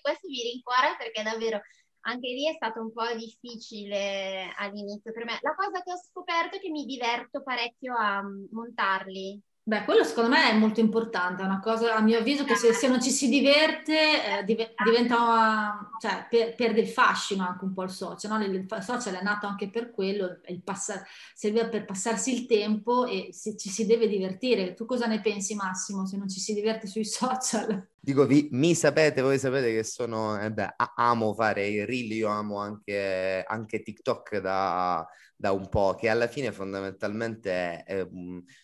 Questo 0.00 0.28
mi 0.28 0.42
rincuora 0.42 0.94
perché 0.98 1.22
davvero 1.22 1.60
anche 2.04 2.28
lì 2.28 2.48
è 2.48 2.54
stato 2.54 2.80
un 2.80 2.92
po' 2.92 3.14
difficile 3.16 4.52
all'inizio 4.56 5.12
per 5.12 5.24
me. 5.24 5.38
La 5.40 5.54
cosa 5.54 5.82
che 5.82 5.92
ho 5.92 5.96
scoperto 5.96 6.56
è 6.56 6.60
che 6.60 6.70
mi 6.70 6.84
diverto 6.84 7.42
parecchio 7.42 7.94
a 7.96 8.22
montarli, 8.50 9.40
Beh, 9.64 9.84
quello 9.84 10.02
secondo 10.02 10.28
me 10.30 10.50
è 10.50 10.58
molto 10.58 10.80
importante, 10.80 11.42
è 11.42 11.44
una 11.44 11.60
cosa 11.60 11.94
a 11.94 12.00
mio 12.00 12.18
avviso 12.18 12.42
che 12.44 12.56
se, 12.56 12.72
se 12.72 12.88
non 12.88 13.00
ci 13.00 13.10
si 13.10 13.28
diverte 13.28 14.40
eh, 14.40 14.44
div- 14.44 14.74
diventa, 14.82 15.88
cioè 16.00 16.26
per, 16.28 16.56
perde 16.56 16.80
il 16.80 16.88
fascino 16.88 17.46
anche 17.46 17.64
un 17.64 17.72
po' 17.72 17.84
il 17.84 17.90
social, 17.90 18.32
no? 18.32 18.44
il, 18.44 18.52
il 18.54 18.82
social 18.82 19.14
è 19.14 19.22
nato 19.22 19.46
anche 19.46 19.70
per 19.70 19.92
quello, 19.92 20.40
passa- 20.64 21.04
serve 21.32 21.68
per 21.68 21.84
passarsi 21.84 22.34
il 22.34 22.46
tempo 22.46 23.06
e 23.06 23.28
se 23.32 23.56
ci 23.56 23.68
si 23.70 23.86
deve 23.86 24.08
divertire. 24.08 24.74
Tu 24.74 24.84
cosa 24.84 25.06
ne 25.06 25.20
pensi 25.20 25.54
Massimo 25.54 26.06
se 26.06 26.16
non 26.16 26.28
ci 26.28 26.40
si 26.40 26.54
diverte 26.54 26.88
sui 26.88 27.04
social? 27.06 27.88
Dico, 28.04 28.26
vi, 28.26 28.48
mi 28.50 28.74
sapete, 28.74 29.20
voi 29.22 29.38
sapete 29.38 29.72
che 29.72 29.84
sono, 29.84 30.36
eh 30.42 30.50
beh, 30.50 30.74
amo 30.96 31.34
fare 31.34 31.68
i 31.68 31.84
reel, 31.84 32.10
io 32.10 32.26
amo 32.28 32.58
anche, 32.58 33.44
anche 33.46 33.80
TikTok 33.80 34.38
da, 34.38 35.06
da, 35.36 35.52
un 35.52 35.68
po', 35.68 35.94
che 35.94 36.08
alla 36.08 36.26
fine 36.26 36.50
fondamentalmente 36.50 37.84
è, 37.84 38.04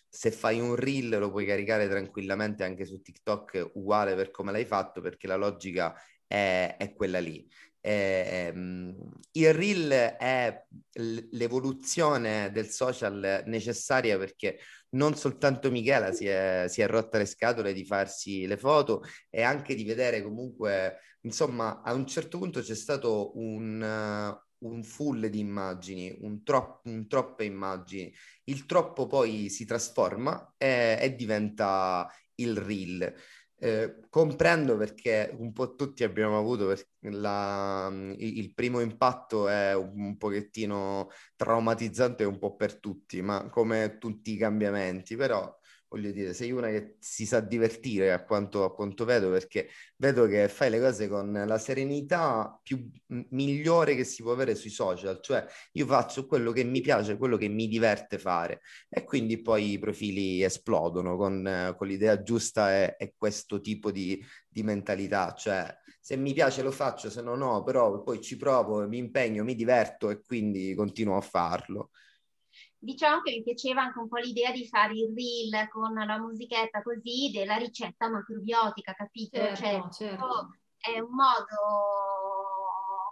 se 0.09 0.31
fai 0.31 0.59
un 0.59 0.75
reel 0.75 1.17
lo 1.17 1.31
puoi 1.31 1.45
caricare 1.45 1.87
tranquillamente 1.87 2.65
anche 2.65 2.83
su 2.83 3.01
TikTok 3.01 3.71
uguale 3.75 4.13
per 4.15 4.29
come 4.29 4.51
l'hai 4.51 4.65
fatto, 4.65 4.99
perché 4.99 5.25
la 5.25 5.37
logica 5.37 5.95
è, 6.27 6.75
è 6.77 6.93
quella 6.93 7.19
lì. 7.19 7.47
Eh, 7.79 8.53
il 9.31 9.53
reel 9.53 9.89
è 9.89 10.65
l'evoluzione 11.31 12.51
del 12.51 12.67
social 12.67 13.43
necessaria 13.45 14.17
perché 14.17 14.59
non 14.91 15.15
soltanto 15.15 15.69
Michela 15.71 16.11
si 16.11 16.25
è, 16.27 16.65
si 16.67 16.81
è, 16.81 16.87
rotta 16.87 17.17
le 17.17 17.25
scatole 17.25 17.73
di 17.73 17.85
farsi 17.85 18.47
le 18.47 18.57
foto 18.57 19.03
e 19.29 19.41
anche 19.43 19.75
di 19.75 19.83
vedere 19.83 20.21
comunque, 20.21 20.99
insomma, 21.21 21.81
a 21.81 21.93
un 21.93 22.05
certo 22.07 22.37
punto 22.39 22.61
c'è 22.61 22.75
stato 22.75 23.37
un, 23.37 24.35
un 24.59 24.83
full 24.83 25.25
di 25.27 25.39
immagini, 25.39 26.15
un, 26.21 26.43
tro- 26.43 26.81
un 26.85 27.07
troppe 27.07 27.43
immagini. 27.45 28.13
Il 28.45 28.65
troppo 28.65 29.07
poi 29.07 29.49
si 29.49 29.65
trasforma 29.65 30.53
e, 30.57 30.97
e 30.99 31.15
diventa 31.15 32.09
il 32.35 32.57
reel. 32.57 33.13
Eh, 33.61 34.07
comprendo 34.09 34.77
perché 34.77 35.35
un 35.37 35.51
po' 35.51 35.75
tutti 35.75 36.05
abbiamo 36.05 36.37
avuto 36.37 36.73
la, 37.01 37.89
il 38.17 38.53
primo 38.53 38.79
impatto 38.79 39.49
è 39.49 39.75
un 39.75 40.15
pochettino 40.17 41.09
traumatizzante 41.35 42.23
un 42.23 42.39
po' 42.39 42.55
per 42.55 42.79
tutti, 42.79 43.21
ma 43.21 43.49
come 43.49 43.97
tutti 43.99 44.31
i 44.31 44.37
cambiamenti, 44.37 45.17
però 45.17 45.53
voglio 45.89 46.11
dire, 46.11 46.33
sei 46.33 46.51
una 46.51 46.67
che 46.67 46.97
si 46.99 47.25
sa 47.25 47.39
divertire 47.39 48.13
a 48.13 48.23
quanto, 48.23 48.63
a 48.63 48.73
quanto 48.73 49.05
vedo, 49.05 49.29
perché 49.31 49.69
vedo 49.97 50.27
che 50.27 50.47
fai 50.47 50.69
le 50.69 50.79
cose 50.79 51.07
con 51.07 51.31
la 51.45 51.57
serenità 51.57 52.59
più 52.61 52.89
migliore 53.31 53.95
che 53.95 54.03
si 54.03 54.21
può 54.21 54.31
avere 54.31 54.53
sui 54.55 54.69
social, 54.69 55.19
cioè 55.21 55.43
io 55.73 55.85
faccio 55.87 56.27
quello 56.27 56.51
che 56.51 56.63
mi 56.63 56.81
piace, 56.81 57.17
quello 57.17 57.37
che 57.37 57.47
mi 57.47 57.67
diverte 57.67 58.19
fare. 58.19 58.61
E 58.87 59.03
quindi 59.03 59.41
poi 59.41 59.71
i 59.71 59.79
profili 59.79 60.43
esplodono 60.43 61.17
con, 61.17 61.73
con 61.75 61.87
l'idea 61.87 62.21
giusta 62.21 62.71
e, 62.75 62.95
e 62.99 63.13
questo 63.17 63.59
tipo 63.59 63.91
di, 63.91 64.23
di 64.47 64.61
mentalità, 64.63 65.33
cioè 65.33 65.75
se 65.99 66.15
mi 66.15 66.33
piace 66.33 66.61
lo 66.61 66.71
faccio, 66.71 67.09
se 67.09 67.21
no 67.21 67.35
no, 67.35 67.63
però 67.63 68.01
poi 68.03 68.21
ci 68.21 68.37
provo, 68.37 68.87
mi 68.87 68.97
impegno, 68.97 69.43
mi 69.43 69.55
diverto 69.55 70.09
e 70.09 70.21
quindi 70.21 70.73
continuo 70.75 71.17
a 71.17 71.21
farlo 71.21 71.89
diciamo 72.79 73.21
che 73.21 73.31
mi 73.31 73.43
piaceva 73.43 73.81
anche 73.83 73.99
un 73.99 74.07
po' 74.07 74.17
l'idea 74.17 74.51
di 74.51 74.65
fare 74.67 74.93
il 74.93 75.13
reel 75.13 75.67
con 75.67 75.93
la 75.93 76.17
musichetta 76.17 76.81
così 76.81 77.29
della 77.31 77.57
ricetta 77.57 78.09
macrobiotica, 78.09 78.93
capito? 78.93 79.37
Certo, 79.37 79.55
cioè, 79.55 79.83
certo. 79.91 80.55
è 80.77 80.99
un 80.99 81.13
modo, 81.13 81.55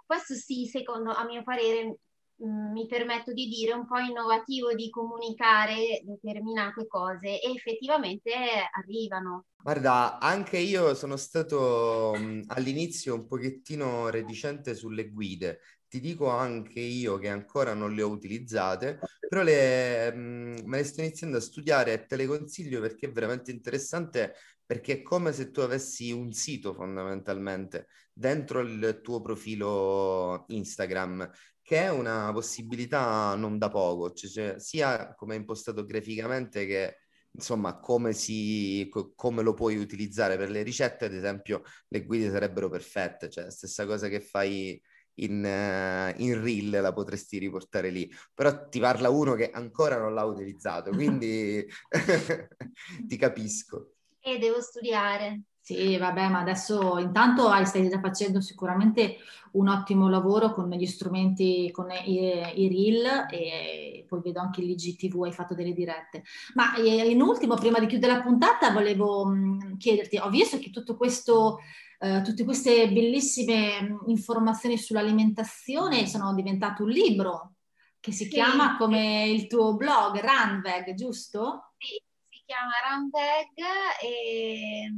questo 0.06 0.34
sì, 0.34 0.64
secondo, 0.64 1.12
a 1.12 1.24
mio 1.24 1.42
parere, 1.42 1.98
mm, 2.42 2.72
mi 2.72 2.86
permetto 2.86 3.34
di 3.34 3.46
dire, 3.46 3.74
un 3.74 3.86
po' 3.86 3.98
innovativo 3.98 4.72
di 4.74 4.88
comunicare 4.88 6.00
determinate 6.02 6.86
cose 6.86 7.38
e 7.40 7.52
effettivamente 7.54 8.32
arrivano. 8.72 9.44
Guarda, 9.60 10.18
anche 10.18 10.56
io 10.56 10.94
sono 10.94 11.16
stato 11.16 12.14
mm, 12.16 12.44
all'inizio 12.46 13.14
un 13.14 13.26
pochettino 13.26 14.08
reticente 14.08 14.74
sulle 14.74 15.10
guide, 15.10 15.60
ti 15.88 16.00
dico 16.00 16.28
anche 16.28 16.80
io 16.80 17.18
che 17.18 17.28
ancora 17.28 17.74
non 17.74 17.94
le 17.94 18.02
ho 18.02 18.08
utilizzate, 18.10 18.98
però 19.28 19.42
le, 19.42 20.12
mh, 20.12 20.62
me 20.64 20.76
le 20.78 20.84
sto 20.84 21.00
iniziando 21.00 21.36
a 21.38 21.40
studiare 21.40 21.92
e 21.92 22.06
te 22.06 22.16
le 22.16 22.26
consiglio 22.26 22.80
perché 22.80 23.06
è 23.06 23.12
veramente 23.12 23.50
interessante 23.50 24.34
perché 24.64 24.94
è 24.94 25.02
come 25.02 25.32
se 25.32 25.50
tu 25.50 25.60
avessi 25.60 26.12
un 26.12 26.32
sito 26.32 26.74
fondamentalmente 26.74 27.86
dentro 28.12 28.60
il 28.60 29.00
tuo 29.02 29.22
profilo 29.22 30.44
Instagram, 30.48 31.30
che 31.62 31.82
è 31.82 31.90
una 31.90 32.30
possibilità 32.32 33.34
non 33.34 33.56
da 33.58 33.70
poco, 33.70 34.12
cioè, 34.12 34.28
cioè, 34.30 34.58
sia 34.58 35.14
come 35.14 35.34
è 35.36 35.38
impostato 35.38 35.86
graficamente 35.86 36.66
che 36.66 36.96
insomma 37.30 37.78
come, 37.78 38.12
si, 38.12 38.88
come 39.14 39.42
lo 39.42 39.54
puoi 39.54 39.76
utilizzare 39.76 40.36
per 40.36 40.50
le 40.50 40.62
ricette, 40.62 41.04
ad 41.06 41.14
esempio 41.14 41.62
le 41.88 42.04
guide 42.04 42.30
sarebbero 42.30 42.68
perfette, 42.68 43.30
cioè 43.30 43.50
stessa 43.50 43.86
cosa 43.86 44.08
che 44.08 44.20
fai 44.20 44.80
in, 45.18 45.42
uh, 45.44 46.20
in 46.22 46.42
reel 46.42 46.70
la 46.70 46.92
potresti 46.92 47.38
riportare 47.38 47.90
lì, 47.90 48.10
però 48.34 48.68
ti 48.68 48.80
parla 48.80 49.10
uno 49.10 49.34
che 49.34 49.50
ancora 49.50 49.98
non 49.98 50.14
l'ha 50.14 50.24
utilizzato, 50.24 50.90
quindi 50.90 51.64
ti 53.06 53.16
capisco. 53.16 53.92
E 54.20 54.38
devo 54.38 54.60
studiare. 54.60 55.42
Sì, 55.60 55.98
vabbè, 55.98 56.28
ma 56.30 56.40
adesso 56.40 56.96
intanto 56.98 57.50
stai 57.66 57.90
già 57.90 58.00
facendo 58.00 58.40
sicuramente 58.40 59.16
un 59.52 59.68
ottimo 59.68 60.08
lavoro 60.08 60.52
con 60.52 60.70
gli 60.70 60.86
strumenti, 60.86 61.70
con 61.72 61.90
i, 61.90 62.14
i 62.54 62.68
reel 62.68 63.26
e 63.30 64.04
poi 64.08 64.20
vedo 64.22 64.40
anche 64.40 64.62
l'IGTV, 64.62 65.24
hai 65.24 65.32
fatto 65.32 65.54
delle 65.54 65.74
dirette. 65.74 66.22
Ma 66.54 66.74
eh, 66.76 67.10
in 67.10 67.20
ultimo, 67.20 67.56
prima 67.56 67.78
di 67.80 67.86
chiudere 67.86 68.14
la 68.14 68.22
puntata, 68.22 68.70
volevo 68.72 69.26
mh, 69.26 69.76
chiederti, 69.76 70.16
ho 70.16 70.30
visto 70.30 70.58
che 70.58 70.70
tutto 70.70 70.96
questo 70.96 71.58
Uh, 71.98 72.22
tutte 72.22 72.44
queste 72.44 72.90
bellissime 72.92 73.98
informazioni 74.06 74.78
sull'alimentazione 74.78 76.06
sono 76.06 76.32
diventate 76.32 76.82
un 76.82 76.90
libro 76.90 77.54
che 78.00 78.12
si 78.12 78.24
sì, 78.24 78.30
chiama 78.30 78.76
come 78.76 79.26
il 79.26 79.48
tuo 79.48 79.74
blog, 79.74 80.20
Runveg, 80.20 80.94
giusto? 80.94 81.74
Sì, 81.76 82.00
si 82.28 82.42
chiama 82.46 82.72
Runveg 82.88 83.58
e 84.00 84.92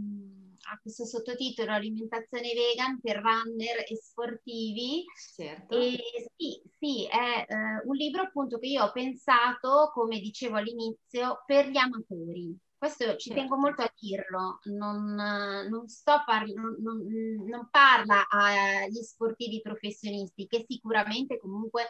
ha 0.70 0.78
questo 0.80 1.04
sottotitolo 1.04 1.72
Alimentazione 1.72 2.52
vegan 2.54 3.00
per 3.00 3.16
runner 3.16 3.84
e 3.88 3.96
sportivi. 3.96 5.04
Certo. 5.34 5.78
E 5.78 5.98
sì, 6.36 6.62
sì, 6.78 7.06
è 7.06 7.46
eh, 7.48 7.82
un 7.84 7.96
libro 7.96 8.22
appunto 8.22 8.58
che 8.58 8.66
io 8.66 8.84
ho 8.84 8.92
pensato, 8.92 9.90
come 9.92 10.20
dicevo 10.20 10.56
all'inizio, 10.56 11.42
per 11.46 11.68
gli 11.68 11.78
amatori. 11.78 12.56
Questo 12.80 13.14
ci 13.16 13.34
tengo 13.34 13.58
molto 13.58 13.82
a 13.82 13.92
dirlo, 13.94 14.60
non, 14.62 15.14
non, 15.14 15.84
parli, 16.24 16.54
non, 16.54 16.78
non 16.80 17.68
parla 17.70 18.26
agli 18.26 19.02
sportivi 19.02 19.60
professionisti 19.60 20.46
che 20.46 20.64
sicuramente 20.66 21.38
comunque 21.38 21.88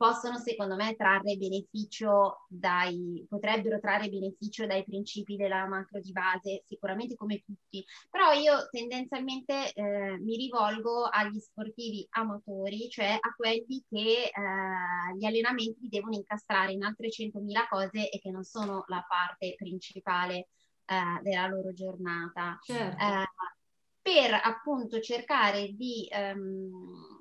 possono 0.00 0.38
secondo 0.38 0.76
me 0.76 0.96
trarre 0.96 1.36
beneficio 1.36 2.46
dai, 2.48 3.26
potrebbero 3.28 3.78
trarre 3.78 4.08
beneficio 4.08 4.64
dai 4.64 4.82
principi 4.82 5.36
della 5.36 5.66
macro 5.66 6.00
di 6.00 6.10
base, 6.10 6.62
sicuramente 6.66 7.16
come 7.16 7.42
tutti, 7.44 7.84
però 8.08 8.32
io 8.32 8.66
tendenzialmente 8.70 9.74
eh, 9.74 10.16
mi 10.18 10.36
rivolgo 10.38 11.04
agli 11.04 11.38
sportivi 11.38 12.06
amatori, 12.12 12.88
cioè 12.88 13.18
a 13.20 13.34
quelli 13.36 13.84
che 13.90 14.30
eh, 14.32 15.16
gli 15.18 15.24
allenamenti 15.26 15.86
devono 15.90 16.14
incastrare 16.14 16.72
in 16.72 16.82
altre 16.82 17.08
100.000 17.08 17.68
cose 17.68 18.08
e 18.08 18.18
che 18.20 18.30
non 18.30 18.42
sono 18.42 18.84
la 18.86 19.04
parte 19.06 19.54
principale 19.54 20.48
eh, 20.86 21.20
della 21.20 21.46
loro 21.46 21.74
giornata. 21.74 22.58
Certo. 22.62 23.04
Eh, 23.04 23.24
per 24.00 24.40
appunto 24.42 24.98
cercare 24.98 25.74
di... 25.74 26.08
Um, 26.10 27.19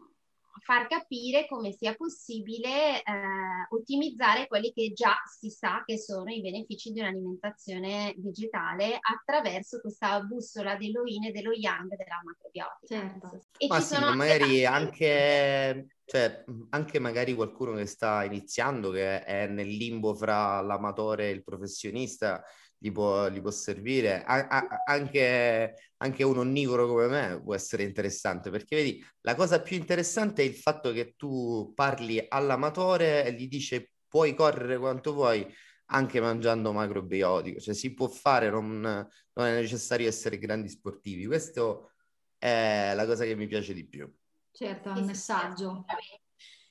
far 0.62 0.88
capire 0.88 1.48
come 1.48 1.72
sia 1.72 1.96
possibile 1.96 3.02
eh, 3.02 3.68
ottimizzare 3.70 4.48
quelli 4.48 4.72
che 4.74 4.92
già 4.94 5.16
si 5.26 5.50
sa 5.50 5.84
che 5.86 5.98
sono 5.98 6.30
i 6.30 6.42
benefici 6.42 6.92
di 6.92 7.00
un'alimentazione 7.00 8.14
vegetale 8.18 8.98
attraverso 9.00 9.80
questa 9.80 10.22
bussola 10.22 10.76
dello 10.76 11.06
yin 11.06 11.26
e 11.26 11.32
dello 11.32 11.52
yang 11.52 11.96
della 11.96 12.22
macrobiotica. 12.24 13.10
Certo. 13.10 13.42
E 13.58 13.68
ma 13.68 13.80
ci 13.80 13.86
sì, 13.86 13.94
sono 13.94 14.16
magari 14.16 14.66
anche, 14.66 15.88
cioè, 16.06 16.44
anche 16.70 17.00
magari 17.00 17.34
qualcuno 17.34 17.74
che 17.74 17.86
sta 17.86 18.24
iniziando, 18.24 18.92
che 18.92 19.24
è 19.24 19.48
nel 19.48 19.70
limbo 19.70 20.14
fra 20.14 20.62
l'amatore 20.62 21.30
e 21.30 21.32
il 21.32 21.44
professionista, 21.44 22.44
gli 22.80 22.92
può, 22.92 23.30
gli 23.30 23.42
può 23.42 23.52
servire. 23.52 24.24
A, 24.24 24.48
a, 24.48 24.84
anche, 24.86 25.92
anche, 25.98 26.24
un 26.24 26.38
onnivoro 26.38 26.88
come 26.88 27.08
me 27.08 27.42
può 27.44 27.54
essere 27.54 27.84
interessante, 27.84 28.50
perché 28.50 28.78
vedi, 28.78 29.06
la 29.22 29.36
cosa 29.36 29.62
più 29.62 29.76
interessante 29.76 30.42
è 30.42 30.46
il 30.46 30.56
fatto 30.56 30.92
che 30.92 31.14
tu 31.16 31.74
parli 31.76 32.26
all'amatore 32.28 33.26
e 33.26 33.34
gli 33.34 33.48
dici 33.48 33.88
puoi 34.08 34.34
correre 34.34 34.80
quanto 34.80 35.14
vuoi 35.14 35.46
anche 35.92 36.22
mangiando 36.22 36.72
macrobiotico, 36.72 37.60
cioè 37.60 37.74
si 37.74 37.94
può 37.94 38.08
fare, 38.08 38.50
non, 38.50 38.80
non 38.82 39.46
è 39.46 39.54
necessario 39.60 40.08
essere 40.08 40.38
grandi 40.38 40.70
sportivi. 40.70 41.26
Questo 41.26 41.92
è 42.38 42.94
la 42.96 43.06
cosa 43.06 43.26
che 43.26 43.36
mi 43.36 43.48
piace 43.48 43.74
di 43.74 43.88
più. 43.88 44.12
Certo, 44.52 44.94
è 44.94 45.00
un 45.00 45.06
messaggio. 45.06 45.86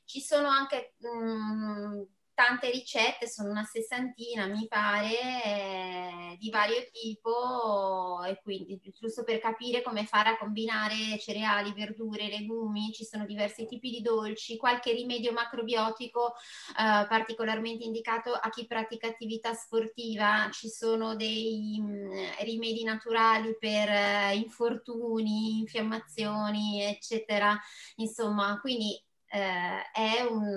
Ci 0.04 0.20
sono 0.20 0.48
anche 0.48 0.94
mh, 0.98 1.08
mm, 1.08 2.02
tante 2.38 2.70
ricette, 2.70 3.26
sono 3.26 3.50
una 3.50 3.64
sessantina 3.64 4.46
mi 4.46 4.68
pare, 4.68 5.42
eh, 5.42 6.36
di 6.38 6.50
vario 6.50 6.86
tipo 6.92 8.22
e 8.24 8.40
quindi 8.40 8.80
giusto 8.96 9.24
per 9.24 9.40
capire 9.40 9.82
come 9.82 10.06
fare 10.06 10.28
a 10.28 10.38
combinare 10.38 11.18
cereali, 11.18 11.72
verdure, 11.72 12.28
legumi, 12.28 12.92
ci 12.92 13.04
sono 13.04 13.26
diversi 13.26 13.66
tipi 13.66 13.90
di 13.90 14.02
dolci, 14.02 14.56
qualche 14.56 14.92
rimedio 14.92 15.32
macrobiotico 15.32 16.34
eh, 16.78 17.06
particolarmente 17.08 17.82
indicato 17.82 18.32
a 18.34 18.48
chi 18.50 18.66
pratica 18.66 19.08
attività 19.08 19.52
sportiva, 19.54 20.48
ci 20.52 20.68
sono 20.68 21.16
dei 21.16 21.80
mh, 21.80 21.90
mm, 21.90 22.10
rimedi 22.44 22.84
naturali 22.84 23.56
per 23.58 23.88
eh, 23.88 24.36
infortuni, 24.36 25.58
infiammazioni, 25.58 26.82
eccetera. 26.84 27.58
Insomma, 27.96 28.60
quindi 28.60 28.94
eh, 29.26 29.90
è 29.90 30.22
un 30.22 30.56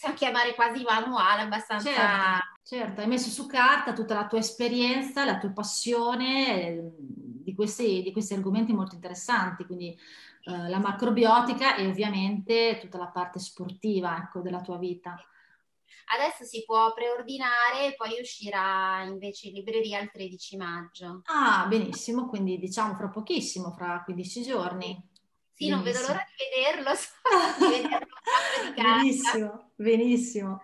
possiamo 0.00 0.14
chiamare 0.14 0.54
quasi 0.54 0.82
manuale, 0.82 1.42
abbastanza... 1.42 1.92
Certo, 1.92 2.46
certo, 2.62 3.00
hai 3.02 3.06
messo 3.06 3.28
su 3.28 3.46
carta 3.46 3.92
tutta 3.92 4.14
la 4.14 4.26
tua 4.26 4.38
esperienza, 4.38 5.26
la 5.26 5.38
tua 5.38 5.50
passione 5.50 6.68
eh, 6.68 6.90
di 6.96 7.54
questi, 7.54 8.00
di 8.02 8.10
questi 8.10 8.32
argomenti 8.32 8.72
molto 8.72 8.94
interessanti, 8.94 9.66
quindi 9.66 9.90
eh, 9.90 10.68
la 10.68 10.78
macrobiotica 10.78 11.76
e 11.76 11.86
ovviamente 11.86 12.78
tutta 12.80 12.96
la 12.96 13.08
parte 13.08 13.38
sportiva 13.38 14.16
ecco, 14.16 14.40
della 14.40 14.62
tua 14.62 14.78
vita. 14.78 15.22
Adesso 16.12 16.44
si 16.44 16.64
può 16.64 16.92
preordinare 16.94 17.88
e 17.88 17.94
poi 17.94 18.18
uscirà 18.20 19.04
invece 19.04 19.48
in 19.48 19.54
libreria 19.54 20.00
il 20.00 20.10
13 20.10 20.56
maggio. 20.56 21.20
Ah, 21.26 21.66
benissimo, 21.68 22.26
quindi 22.26 22.58
diciamo 22.58 22.94
fra 22.94 23.08
pochissimo, 23.08 23.70
fra 23.70 24.02
15 24.02 24.42
giorni. 24.42 25.09
Sì, 25.60 25.68
non 25.68 25.82
vedo 25.82 26.00
l'ora 26.00 26.24
di 26.26 26.44
vederlo, 26.48 26.90
di 27.60 27.82
vederlo 27.82 28.06
benissimo, 28.74 29.70
benissimo. 29.76 30.62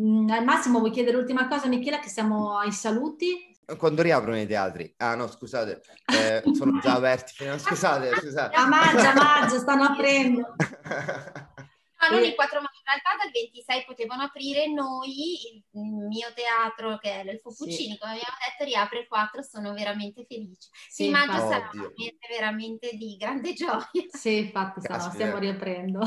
Mm, 0.00 0.28
al 0.30 0.42
massimo 0.42 0.80
vuoi 0.80 0.90
chiedere 0.90 1.16
l'ultima 1.16 1.46
cosa, 1.46 1.68
Michela, 1.68 2.00
che 2.00 2.08
siamo 2.08 2.58
ai 2.58 2.72
saluti? 2.72 3.56
Quando 3.76 4.02
riaprono 4.02 4.40
i 4.40 4.46
teatri? 4.46 4.92
Ah 4.96 5.14
no, 5.14 5.28
scusate, 5.28 5.82
eh, 6.06 6.42
sono 6.52 6.80
già 6.80 6.94
aperti. 6.94 7.44
No, 7.44 7.56
scusate, 7.58 8.10
scusate. 8.16 8.56
A 8.56 8.66
maggio, 8.66 9.06
a 9.06 9.14
maggio, 9.14 9.58
stanno 9.58 9.84
aprendo. 9.84 10.54
No, 12.00 12.16
non 12.16 12.24
il 12.24 12.34
4 12.34 12.60
maggio, 12.60 12.67
in 12.67 12.67
realtà 12.88 13.16
dal 13.22 13.30
26 13.30 13.84
potevano 13.84 14.22
aprire 14.22 14.66
noi, 14.66 15.62
il 15.72 16.06
mio 16.08 16.32
teatro 16.34 16.98
che 16.98 17.20
è 17.20 17.24
l'Elfo 17.24 17.52
Puccini, 17.54 17.92
sì. 17.92 17.98
come 17.98 18.12
abbiamo 18.12 18.36
detto, 18.40 18.64
riapre 18.64 19.00
il 19.00 19.06
4, 19.06 19.42
sono 19.42 19.72
veramente 19.74 20.24
felice. 20.26 20.68
Sì, 20.88 21.04
sì 21.04 21.10
maggio 21.10 21.44
oh, 21.44 21.48
sarà 21.48 21.70
veramente 22.28 22.96
di 22.96 23.16
grande 23.16 23.52
gioia. 23.52 23.86
Sì, 24.08 24.38
infatti 24.38 24.80
stiamo, 24.80 25.10
stiamo 25.10 25.38
riaprendo. 25.38 26.00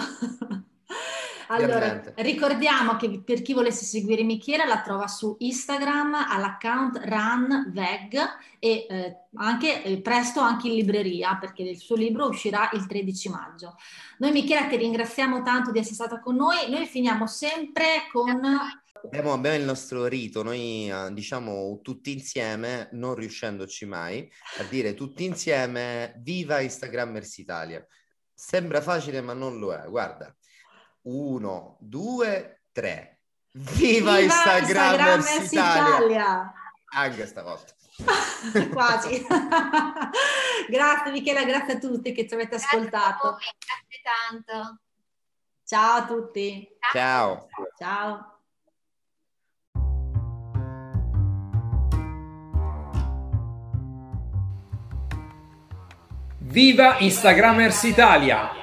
Allora, 1.52 2.02
ricordiamo 2.16 2.96
che 2.96 3.22
per 3.26 3.42
chi 3.42 3.54
volesse 3.54 3.84
seguire 3.84 4.24
Michela 4.24 4.64
la 4.64 4.82
trova 4.82 5.08
su 5.08 5.36
Instagram 5.38 6.14
all'account 6.30 7.02
RunVeg 7.04 8.16
e 8.58 8.86
eh, 8.90 9.18
anche, 9.36 9.84
eh, 9.84 10.00
presto 10.00 10.40
anche 10.40 10.70
in 10.70 10.76
libreria 10.76 11.36
perché 11.36 11.64
il 11.64 11.78
suo 11.78 11.98
libro 11.98 12.28
uscirà 12.28 12.70
il 12.72 12.86
13 12.86 13.30
maggio. 13.30 13.76
Noi 14.20 14.32
Michela 14.32 14.68
ti 14.68 14.78
ringraziamo 14.78 15.44
tanto 15.44 15.72
di 15.72 15.80
essere 15.80 15.96
stata 15.96 16.22
con 16.22 16.36
noi, 16.36 16.70
noi 16.70 16.86
finiamo 16.86 17.28
sempre 17.28 18.08
con... 18.10 18.30
Abbiamo, 19.04 19.34
abbiamo, 19.34 19.58
il 19.58 19.64
nostro 19.64 20.06
rito, 20.06 20.44
noi 20.44 20.90
eh, 20.90 21.10
diciamo 21.12 21.82
tutti 21.82 22.14
insieme, 22.14 22.88
non 22.94 23.16
riuscendoci 23.16 23.86
mai, 23.86 24.32
a 24.60 24.64
dire 24.64 24.94
tutti 24.94 25.26
insieme 25.26 26.14
viva 26.20 26.62
Instagrammers 26.62 27.40
Italia. 27.40 27.86
Sembra 28.34 28.80
facile 28.80 29.20
ma 29.20 29.34
non 29.34 29.60
lo 29.60 29.74
è, 29.74 29.86
guarda. 29.90 30.34
Uno, 31.04 31.78
due, 31.80 32.64
tre. 32.72 33.20
Viva, 33.54 34.16
Viva 34.16 34.20
Instagram, 34.20 35.20
Instagram 35.20 35.46
Italia. 35.52 35.96
Italia! 35.98 36.54
Anche 36.94 37.26
stavolta. 37.26 37.74
Quasi. 38.72 39.26
grazie 40.70 41.12
Michela, 41.12 41.44
grazie 41.44 41.74
a 41.74 41.78
tutti 41.80 42.12
che 42.14 42.28
ci 42.28 42.34
avete 42.34 42.56
ascoltato. 42.56 43.38
Grazie 43.38 44.46
tanto. 44.48 44.80
Ciao 45.66 45.98
a 45.98 46.06
tutti. 46.06 46.68
Ciao. 46.92 47.48
Ciao. 47.78 48.26
Viva 56.40 56.98
Instagrammers 57.00 57.84
Italia! 57.84 58.61